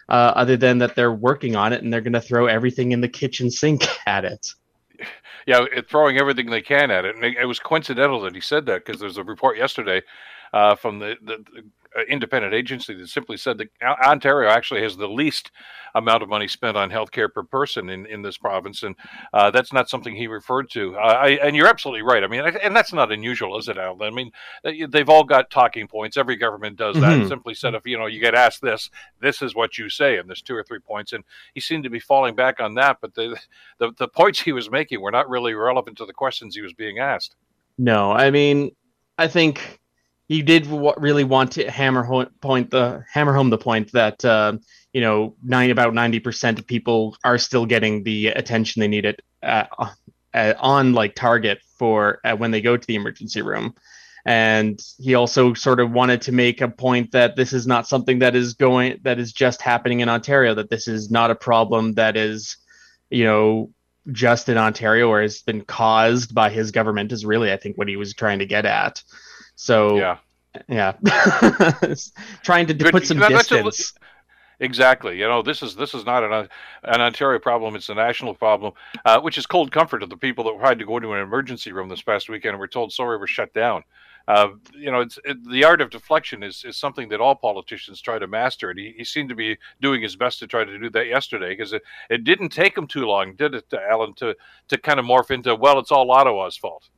[0.09, 3.01] uh, other than that they're working on it and they're going to throw everything in
[3.01, 4.47] the kitchen sink at it.
[5.45, 7.15] Yeah, throwing everything they can at it.
[7.15, 10.01] And it, was coincidental that he said that because there's a report yesterday
[10.53, 11.63] uh, from the, the, the
[11.95, 15.51] uh, independent agency that simply said that Ontario actually has the least
[15.93, 18.95] amount of money spent on healthcare per person in, in this province, and
[19.31, 20.95] uh, that's not something he referred to.
[20.95, 22.23] Uh, I, and you're absolutely right.
[22.23, 24.01] I mean, and that's not unusual, is it, Al?
[24.01, 24.31] I mean,
[24.89, 26.17] they've all got talking points.
[26.17, 27.19] Every government does that.
[27.19, 27.27] Mm-hmm.
[27.27, 28.89] Simply said, if you know you get asked this,
[29.19, 31.23] this is what you say, and there's two or three points, and
[31.53, 32.97] he seemed to be falling back on that.
[33.01, 33.39] But the
[33.77, 36.73] the, the points he was making were not really relevant to the questions he was
[36.73, 37.35] being asked.
[37.77, 38.71] No, I mean,
[39.19, 39.79] I think
[40.33, 40.65] he did
[40.97, 44.53] really want to hammer point the hammer home the point that uh,
[44.91, 49.21] you know nine about ninety percent of people are still getting the attention they needed
[49.43, 49.65] uh,
[50.33, 53.75] uh, on like target for uh, when they go to the emergency room.
[54.25, 58.19] And he also sort of wanted to make a point that this is not something
[58.19, 60.55] that is going that is just happening in Ontario.
[60.55, 62.57] That this is not a problem that is,
[63.11, 63.69] you know,
[64.11, 67.11] just in Ontario or has been caused by his government.
[67.11, 69.03] Is really I think what he was trying to get at.
[69.55, 70.17] So yeah,
[70.67, 70.93] yeah,
[72.43, 73.93] trying to Good, put some distance.
[74.59, 75.19] Exactly.
[75.19, 76.47] You know, this is this is not an
[76.83, 78.73] an Ontario problem; it's a national problem,
[79.03, 81.71] uh, which is cold comfort to the people that tried to go into an emergency
[81.71, 83.83] room this past weekend and were told, "Sorry, we're shut down."
[84.25, 87.99] Uh, you know, it's it, the art of deflection is, is something that all politicians
[87.99, 90.79] try to master, and he, he seemed to be doing his best to try to
[90.79, 94.33] do that yesterday because it, it didn't take him too long, did it, Alan, to
[94.69, 96.89] to kind of morph into, well, it's all Ottawa's fault.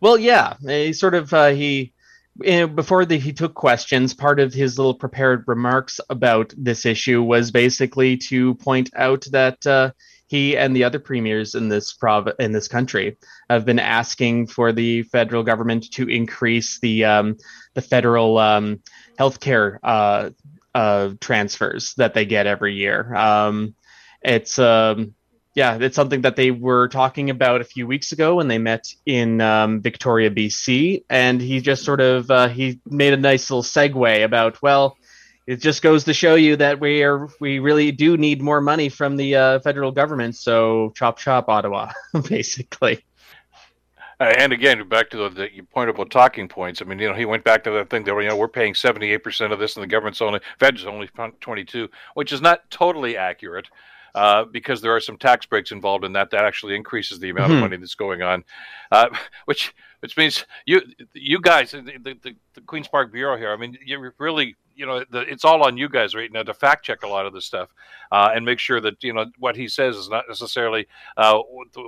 [0.00, 1.92] Well, yeah, he sort of uh, he
[2.38, 7.50] before the, he took questions, part of his little prepared remarks about this issue was
[7.50, 9.90] basically to point out that uh,
[10.26, 13.16] he and the other premiers in this prov- in this country
[13.48, 17.36] have been asking for the federal government to increase the um,
[17.74, 18.80] the federal um,
[19.18, 20.30] healthcare uh,
[20.74, 23.14] uh, transfers that they get every year.
[23.14, 23.74] Um,
[24.22, 25.14] it's um,
[25.56, 28.94] yeah, it's something that they were talking about a few weeks ago when they met
[29.06, 33.62] in um, Victoria, BC, and he just sort of uh, he made a nice little
[33.62, 34.98] segue about well,
[35.46, 38.90] it just goes to show you that we are we really do need more money
[38.90, 40.36] from the uh, federal government.
[40.36, 41.90] So chop chop, Ottawa,
[42.28, 43.02] basically.
[44.20, 46.82] Uh, and again, back to the, the point about talking points.
[46.82, 48.74] I mean, you know, he went back to that thing that you know we're paying
[48.74, 51.08] seventy eight percent of this, and the government's only Fed's only
[51.40, 53.68] twenty two, which is not totally accurate
[54.16, 56.30] uh, because there are some tax breaks involved in that.
[56.30, 57.56] That actually increases the amount mm-hmm.
[57.56, 58.44] of money that's going on,
[58.90, 59.08] uh,
[59.44, 60.80] which which means you
[61.12, 63.52] you guys, the, the, the Queens Park Bureau here.
[63.52, 66.54] I mean, you're really you know, the, it's all on you guys right now to
[66.54, 67.70] fact check a lot of this stuff
[68.12, 71.38] uh, and make sure that you know what he says is not necessarily uh,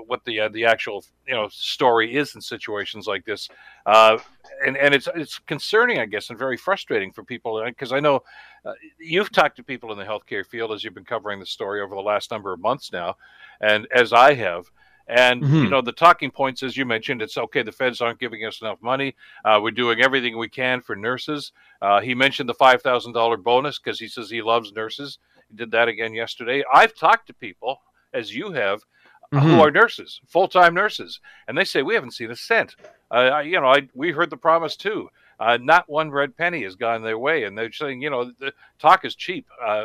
[0.07, 3.49] what the uh, the actual you know story is in situations like this.
[3.86, 4.18] Uh,
[4.66, 8.01] and and it's it's concerning, I guess, and very frustrating for people because uh, I
[8.01, 8.22] know
[8.64, 11.82] uh, you've talked to people in the healthcare field as you've been covering the story
[11.82, 13.16] over the last number of months now,
[13.61, 14.70] and as I have.
[15.09, 15.54] And mm-hmm.
[15.64, 17.62] you know the talking points, as you mentioned, it's okay.
[17.62, 19.16] The feds aren't giving us enough money.
[19.44, 21.52] Uh, we're doing everything we can for nurses.
[21.80, 25.18] Uh, he mentioned the five thousand dollar bonus because he says he loves nurses.
[25.48, 26.62] He did that again yesterday.
[26.72, 27.80] I've talked to people,
[28.12, 28.84] as you have,
[29.32, 29.46] mm-hmm.
[29.46, 32.76] who are nurses, full time nurses, and they say we haven't seen a cent.
[33.11, 35.09] Uh, you know, I, we heard the promise too.
[35.40, 38.52] Uh, not one red penny has gone their way, and they're saying, you know, the
[38.78, 39.46] talk is cheap.
[39.62, 39.84] Uh,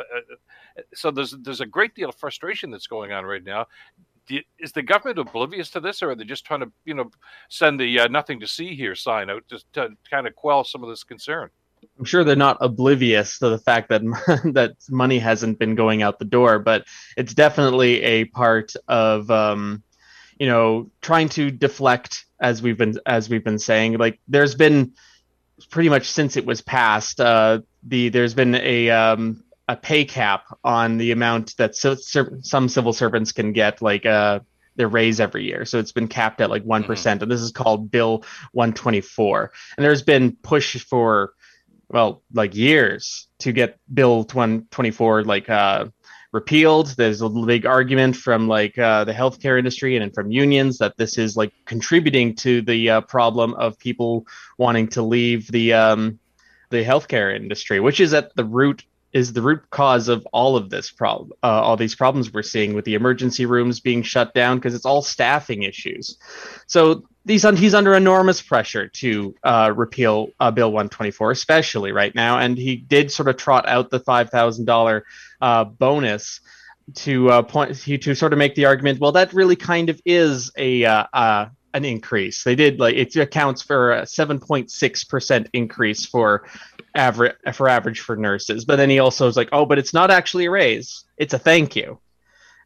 [0.92, 3.66] so there's there's a great deal of frustration that's going on right now.
[4.28, 7.10] You, is the government oblivious to this, or are they just trying to, you know,
[7.50, 10.82] send the uh, "nothing to see here" sign out just to kind of quell some
[10.82, 11.50] of this concern?
[11.98, 14.02] I'm sure they're not oblivious to the fact that
[14.54, 19.82] that money hasn't been going out the door, but it's definitely a part of um,
[20.38, 23.98] you know trying to deflect as we've been as we've been saying.
[23.98, 24.92] Like there's been
[25.70, 30.44] pretty much since it was passed, uh, the there's been a um, a pay cap
[30.62, 34.40] on the amount that so, some civil servants can get, like uh,
[34.76, 35.64] their raise every year.
[35.64, 37.22] So it's been capped at like one mm-hmm.
[37.22, 39.52] and this is called Bill 124.
[39.76, 41.34] And there's been push for
[41.88, 45.86] well, like years to get Bill 124 like uh,
[46.32, 46.88] repealed.
[46.96, 51.18] There's a big argument from like uh, the healthcare industry and from unions that this
[51.18, 54.26] is like contributing to the uh, problem of people
[54.58, 56.18] wanting to leave the um,
[56.70, 58.84] the healthcare industry, which is at the root
[59.14, 62.74] is the root cause of all of this problem, uh, all these problems we're seeing
[62.74, 66.18] with the emergency rooms being shut down because it's all staffing issues.
[66.66, 72.38] So these he's under enormous pressure to uh, repeal uh, Bill 124, especially right now,
[72.38, 76.40] and he did sort of trot out the five thousand uh, bonus
[76.94, 78.98] to uh, point to sort of make the argument.
[78.98, 82.44] Well, that really kind of is a uh, an increase.
[82.44, 86.48] They did like it accounts for a 7.6 percent increase for
[86.94, 88.64] average for average for nurses.
[88.64, 91.38] But then he also is like, oh, but it's not actually a raise; it's a
[91.38, 91.98] thank you,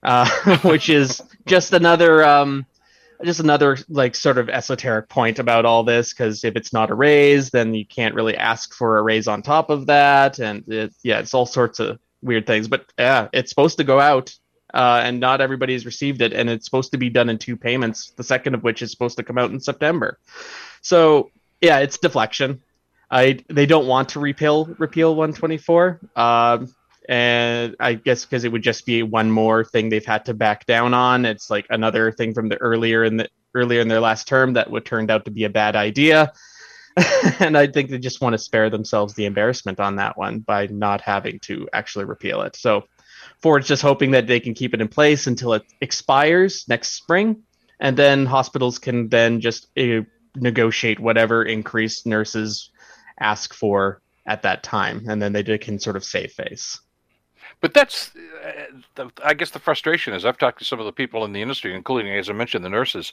[0.62, 2.24] which is just another.
[2.24, 2.66] Um,
[3.24, 6.94] just another like sort of esoteric point about all this because if it's not a
[6.94, 10.94] raise then you can't really ask for a raise on top of that and it,
[11.02, 14.32] yeah it's all sorts of weird things but yeah it's supposed to go out
[14.74, 17.56] uh, and not everybody has received it and it's supposed to be done in two
[17.56, 20.18] payments the second of which is supposed to come out in september
[20.82, 22.60] so yeah it's deflection
[23.10, 26.68] I they don't want to repeal repeal 124 um,
[27.08, 30.66] and I guess because it would just be one more thing they've had to back
[30.66, 31.24] down on.
[31.24, 34.70] It's like another thing from the earlier in the earlier in their last term that
[34.70, 36.32] would turned out to be a bad idea.
[37.40, 40.66] and I think they just want to spare themselves the embarrassment on that one by
[40.66, 42.56] not having to actually repeal it.
[42.56, 42.84] So
[43.40, 47.42] Ford's just hoping that they can keep it in place until it expires next spring,
[47.80, 50.02] and then hospitals can then just uh,
[50.34, 52.70] negotiate whatever increased nurses
[53.20, 56.80] ask for at that time, and then they can sort of save face.
[57.60, 58.12] But that's,
[58.96, 61.42] uh, I guess, the frustration is I've talked to some of the people in the
[61.42, 63.12] industry, including, as I mentioned, the nurses,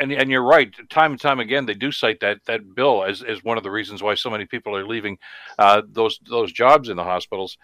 [0.00, 0.74] and and you're right.
[0.88, 3.70] Time and time again, they do cite that that bill as, as one of the
[3.70, 5.18] reasons why so many people are leaving
[5.58, 7.58] uh, those those jobs in the hospitals.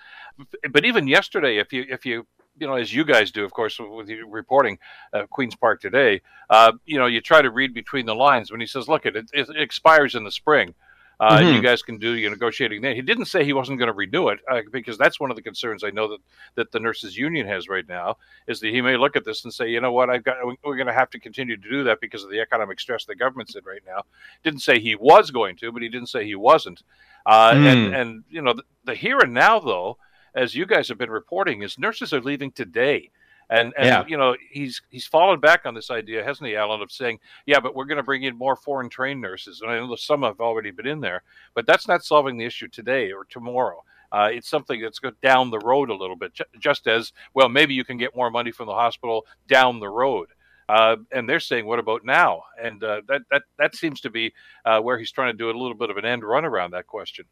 [0.71, 2.27] But even yesterday, if you if you
[2.59, 4.79] you know, as you guys do, of course, with your reporting
[5.13, 8.61] uh, Queens Park today, uh, you know, you try to read between the lines when
[8.61, 10.75] he says, "Look, it, it expires in the spring."
[11.19, 11.55] Uh, mm-hmm.
[11.55, 12.95] You guys can do your negotiating there.
[12.95, 15.43] He didn't say he wasn't going to renew it uh, because that's one of the
[15.43, 16.19] concerns I know that,
[16.57, 19.53] that the nurses union has right now is that he may look at this and
[19.53, 22.03] say, you know what, I've got we're going to have to continue to do that
[22.03, 24.03] because of the economic stress the government's in right now.
[24.45, 26.83] Didn't say he was going to, but he didn't say he wasn't.
[27.25, 27.67] Uh, mm.
[27.67, 29.97] And and you know the, the here and now though,
[30.35, 33.11] as you guys have been reporting, is nurses are leaving today.
[33.49, 34.05] And, and yeah.
[34.09, 37.61] you know he's he's fallen back on this idea, hasn't he, Alan, of saying, yeah,
[37.61, 40.41] but we're going to bring in more foreign trained nurses, and I know some have
[40.41, 41.23] already been in there,
[41.55, 43.85] but that's not solving the issue today or tomorrow.
[44.11, 47.49] Uh, it's something that's going down the road a little bit, just as well.
[47.49, 50.29] Maybe you can get more money from the hospital down the road.
[50.69, 54.33] Uh, and they're saying, "What about now?" And uh, that that that seems to be
[54.65, 56.89] uh, where he's trying to do a little bit of an end run around that
[56.89, 57.25] question.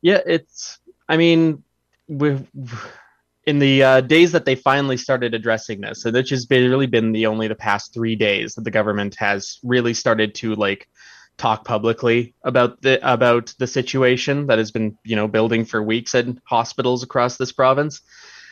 [0.00, 0.78] Yeah, it's.
[1.08, 1.62] I mean,
[2.08, 2.38] we
[3.46, 6.88] in the uh, days that they finally started addressing this, and it's just been, really
[6.88, 10.88] been the only the past three days that the government has really started to like
[11.38, 16.14] talk publicly about the about the situation that has been you know building for weeks
[16.14, 18.00] in hospitals across this province.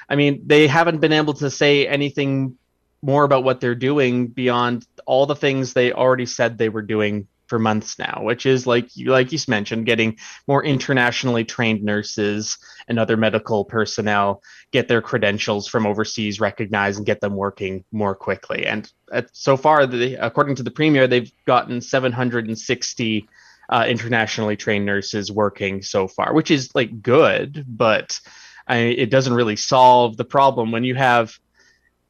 [0.08, 2.56] I mean, they haven't been able to say anything
[3.02, 7.26] more about what they're doing beyond all the things they already said they were doing
[7.46, 10.16] for months now, which is like you like you mentioned, getting
[10.46, 14.42] more internationally trained nurses and other medical personnel
[14.72, 18.66] get their credentials from overseas recognized and get them working more quickly.
[18.66, 23.28] And at, so far, the, according to the premier, they've gotten 760
[23.68, 28.18] uh, internationally trained nurses working so far, which is like good, but
[28.66, 31.38] I, it doesn't really solve the problem when you have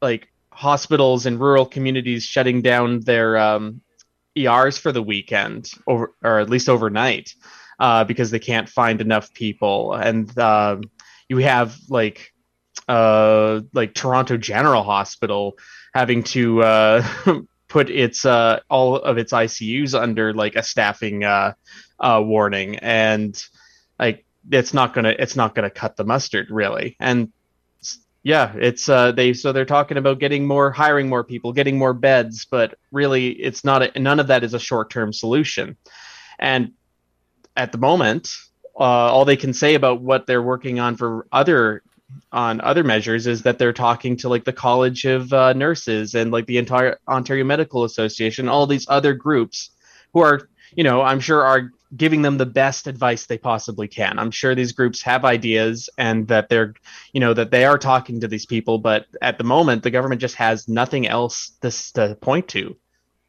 [0.01, 3.81] like hospitals in rural communities shutting down their um,
[4.37, 7.35] ERs for the weekend, over or at least overnight,
[7.79, 9.95] uh, because they can't find enough people.
[9.95, 10.79] And uh,
[11.29, 12.33] you have like
[12.89, 15.59] uh, like Toronto General Hospital
[15.95, 17.07] having to uh,
[17.69, 21.55] put its uh, all of its ICUs under like a staffing uh,
[22.01, 23.43] warning, and
[23.99, 26.97] like it's not gonna it's not gonna cut the mustard really.
[27.01, 27.33] And
[28.25, 31.93] yeah, it's uh, they so they're talking about getting more, hiring more people, getting more
[31.93, 35.77] beds, but really it's not a, none of that is a short term solution.
[36.39, 36.73] And
[37.55, 38.35] at the moment,
[38.81, 41.83] uh, all they can say about what they're working on for other
[42.33, 46.31] on other measures is that they're talking to like the College of uh, Nurses and
[46.31, 49.71] like the entire Ontario Medical Association, all these other groups
[50.15, 54.19] who are, you know, I'm sure are giving them the best advice they possibly can.
[54.19, 56.75] I'm sure these groups have ideas and that they're,
[57.13, 60.21] you know, that they are talking to these people, but at the moment, the government
[60.21, 62.77] just has nothing else to, to point to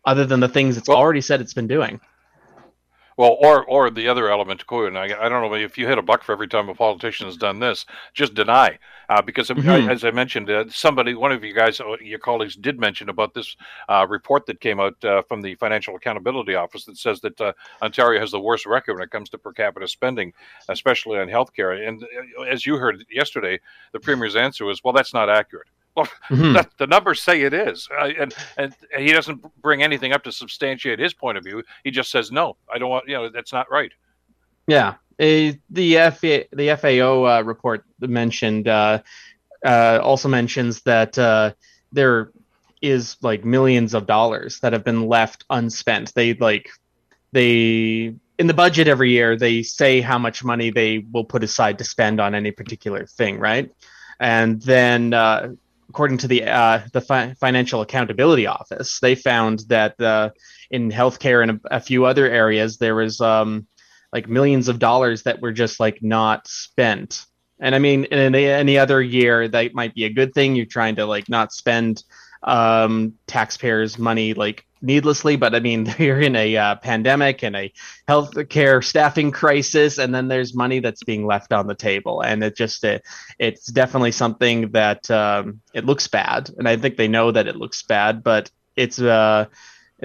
[0.06, 2.00] other than the things it's well, already said it's been doing.
[3.18, 5.98] Well, or or the other element to and I, I don't know if you hit
[5.98, 8.78] a buck for every time a politician has done this, just deny.
[9.08, 9.90] Uh, because mm-hmm.
[9.90, 13.34] as I mentioned, uh, somebody, one of you guys, uh, your colleagues, did mention about
[13.34, 13.56] this
[13.88, 17.54] uh, report that came out uh, from the Financial Accountability Office that says that uh,
[17.82, 20.34] Ontario has the worst record when it comes to per capita spending,
[20.70, 21.88] especially on healthcare.
[21.88, 22.04] And
[22.50, 23.60] as you heard yesterday,
[23.92, 26.54] the premier's answer was, "Well, that's not accurate." Well, mm-hmm.
[26.54, 30.32] that, the numbers say it is, uh, and and he doesn't bring anything up to
[30.32, 31.64] substantiate his point of view.
[31.84, 33.08] He just says, "No, I don't want.
[33.08, 33.92] You know, that's not right."
[34.68, 39.02] Yeah, the FA, the FAO uh, report mentioned uh,
[39.66, 41.54] uh, also mentions that uh,
[41.92, 42.32] there
[42.82, 46.14] is like millions of dollars that have been left unspent.
[46.14, 46.70] They like
[47.32, 51.78] they in the budget every year they say how much money they will put aside
[51.78, 53.72] to spend on any particular thing, right?
[54.20, 55.54] And then uh,
[55.90, 60.30] according to the uh, the fi- Financial Accountability Office, they found that uh,
[60.72, 63.68] in healthcare and a, a, few other areas there was um,
[64.12, 67.26] like millions of dollars that were just like not spent.
[67.60, 70.56] And I mean, in any, any other year, that might be a good thing.
[70.56, 72.04] You're trying to like not spend
[72.44, 77.72] um, taxpayers' money like needlessly, but I mean, you're in a uh, pandemic and a
[78.08, 82.56] healthcare staffing crisis, and then there's money that's being left on the table, and it
[82.56, 83.04] just it,
[83.40, 87.56] it's definitely something that um, it looks bad, and I think they know that it
[87.56, 89.46] looks bad, but it's uh,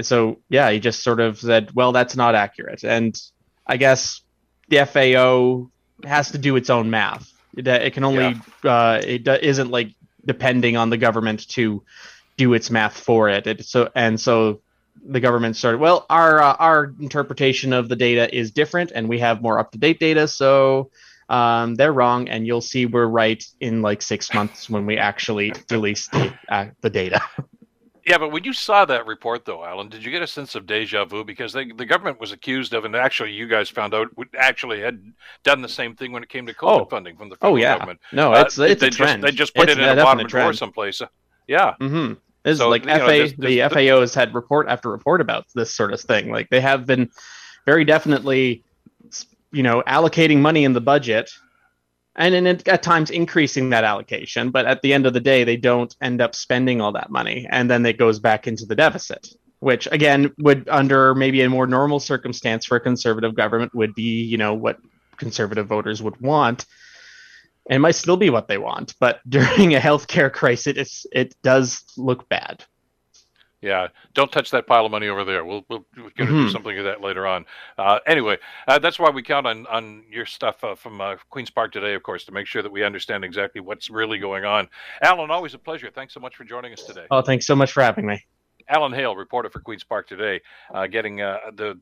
[0.01, 3.21] so yeah, he just sort of said, well, that's not accurate, and
[3.67, 4.23] I guess
[4.69, 5.71] the FAO
[6.09, 7.31] has to do its own math.
[7.57, 8.73] It, it can only yeah.
[8.73, 9.93] uh, it isn't like
[10.25, 11.83] depending on the government to
[12.41, 13.47] do its math for it.
[13.47, 14.63] it so and so
[15.05, 15.79] the government started.
[15.79, 19.73] Well, our uh, our interpretation of the data is different, and we have more up
[19.73, 20.27] to date data.
[20.27, 20.91] So
[21.29, 25.53] um, they're wrong, and you'll see we're right in like six months when we actually
[25.71, 27.21] release the uh, the data.
[28.07, 30.67] Yeah, but when you saw that report, though, Alan, did you get a sense of
[30.67, 31.23] deja vu?
[31.23, 34.81] Because they, the government was accused of, and actually, you guys found out, we actually
[34.81, 35.13] had
[35.45, 36.85] done the same thing when it came to COVID oh.
[36.87, 37.75] funding from the oh, federal oh, yeah.
[37.75, 38.01] government.
[38.11, 39.23] No, it's, uh, it's they a trend.
[39.23, 41.03] Just, they just put it's it in a bottom drawer someplace.
[41.47, 41.75] Yeah.
[41.81, 42.15] Mm-hmm.
[42.43, 45.21] This so, is like FA, know, this, this, the FAO has had report after report
[45.21, 46.31] about this sort of thing.
[46.31, 47.11] Like they have been
[47.67, 48.65] very definitely,
[49.53, 51.31] you know, allocating money in the budget,
[52.17, 54.51] and in, at times increasing that allocation.
[54.51, 57.47] But at the end of the day, they don't end up spending all that money,
[57.51, 59.29] and then it goes back into the deficit.
[59.59, 64.23] Which again would, under maybe a more normal circumstance for a conservative government, would be,
[64.23, 64.79] you know, what
[65.19, 66.65] conservative voters would want
[67.69, 72.29] it might still be what they want, but during a healthcare crisis, it does look
[72.29, 72.65] bad.
[73.63, 75.45] Yeah, don't touch that pile of money over there.
[75.45, 76.47] We'll we'll, we're going to mm-hmm.
[76.47, 77.45] do something with that later on.
[77.77, 81.51] Uh, anyway, uh, that's why we count on on your stuff uh, from uh, Queens
[81.51, 84.67] Park today, of course, to make sure that we understand exactly what's really going on.
[85.03, 85.91] Alan, always a pleasure.
[85.95, 87.05] Thanks so much for joining us today.
[87.11, 88.25] Oh, thanks so much for having me.
[88.67, 90.41] Alan Hale, reporter for Queens Park today,
[90.73, 91.79] uh, getting uh, the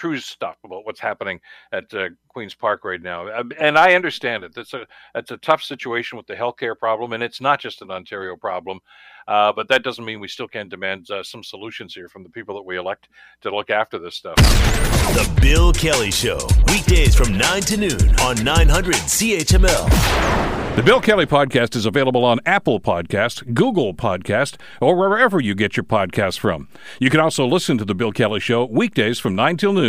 [0.00, 1.38] true stuff about what's happening
[1.72, 3.28] at uh, Queens Park right now.
[3.32, 4.56] Um, and I understand it.
[4.56, 7.90] It's a it's a tough situation with the healthcare problem, and it's not just an
[7.90, 8.80] Ontario problem.
[9.28, 12.30] Uh, but that doesn't mean we still can't demand uh, some solutions here from the
[12.30, 13.08] people that we elect
[13.42, 14.36] to look after this stuff.
[14.36, 16.38] The Bill Kelly Show,
[16.68, 20.60] weekdays from 9 to noon on 900 CHML.
[20.76, 25.76] The Bill Kelly Podcast is available on Apple Podcast, Google Podcast, or wherever you get
[25.76, 26.68] your podcasts from.
[27.00, 29.72] You can also listen to The Bill Kelly Show weekdays from 9 till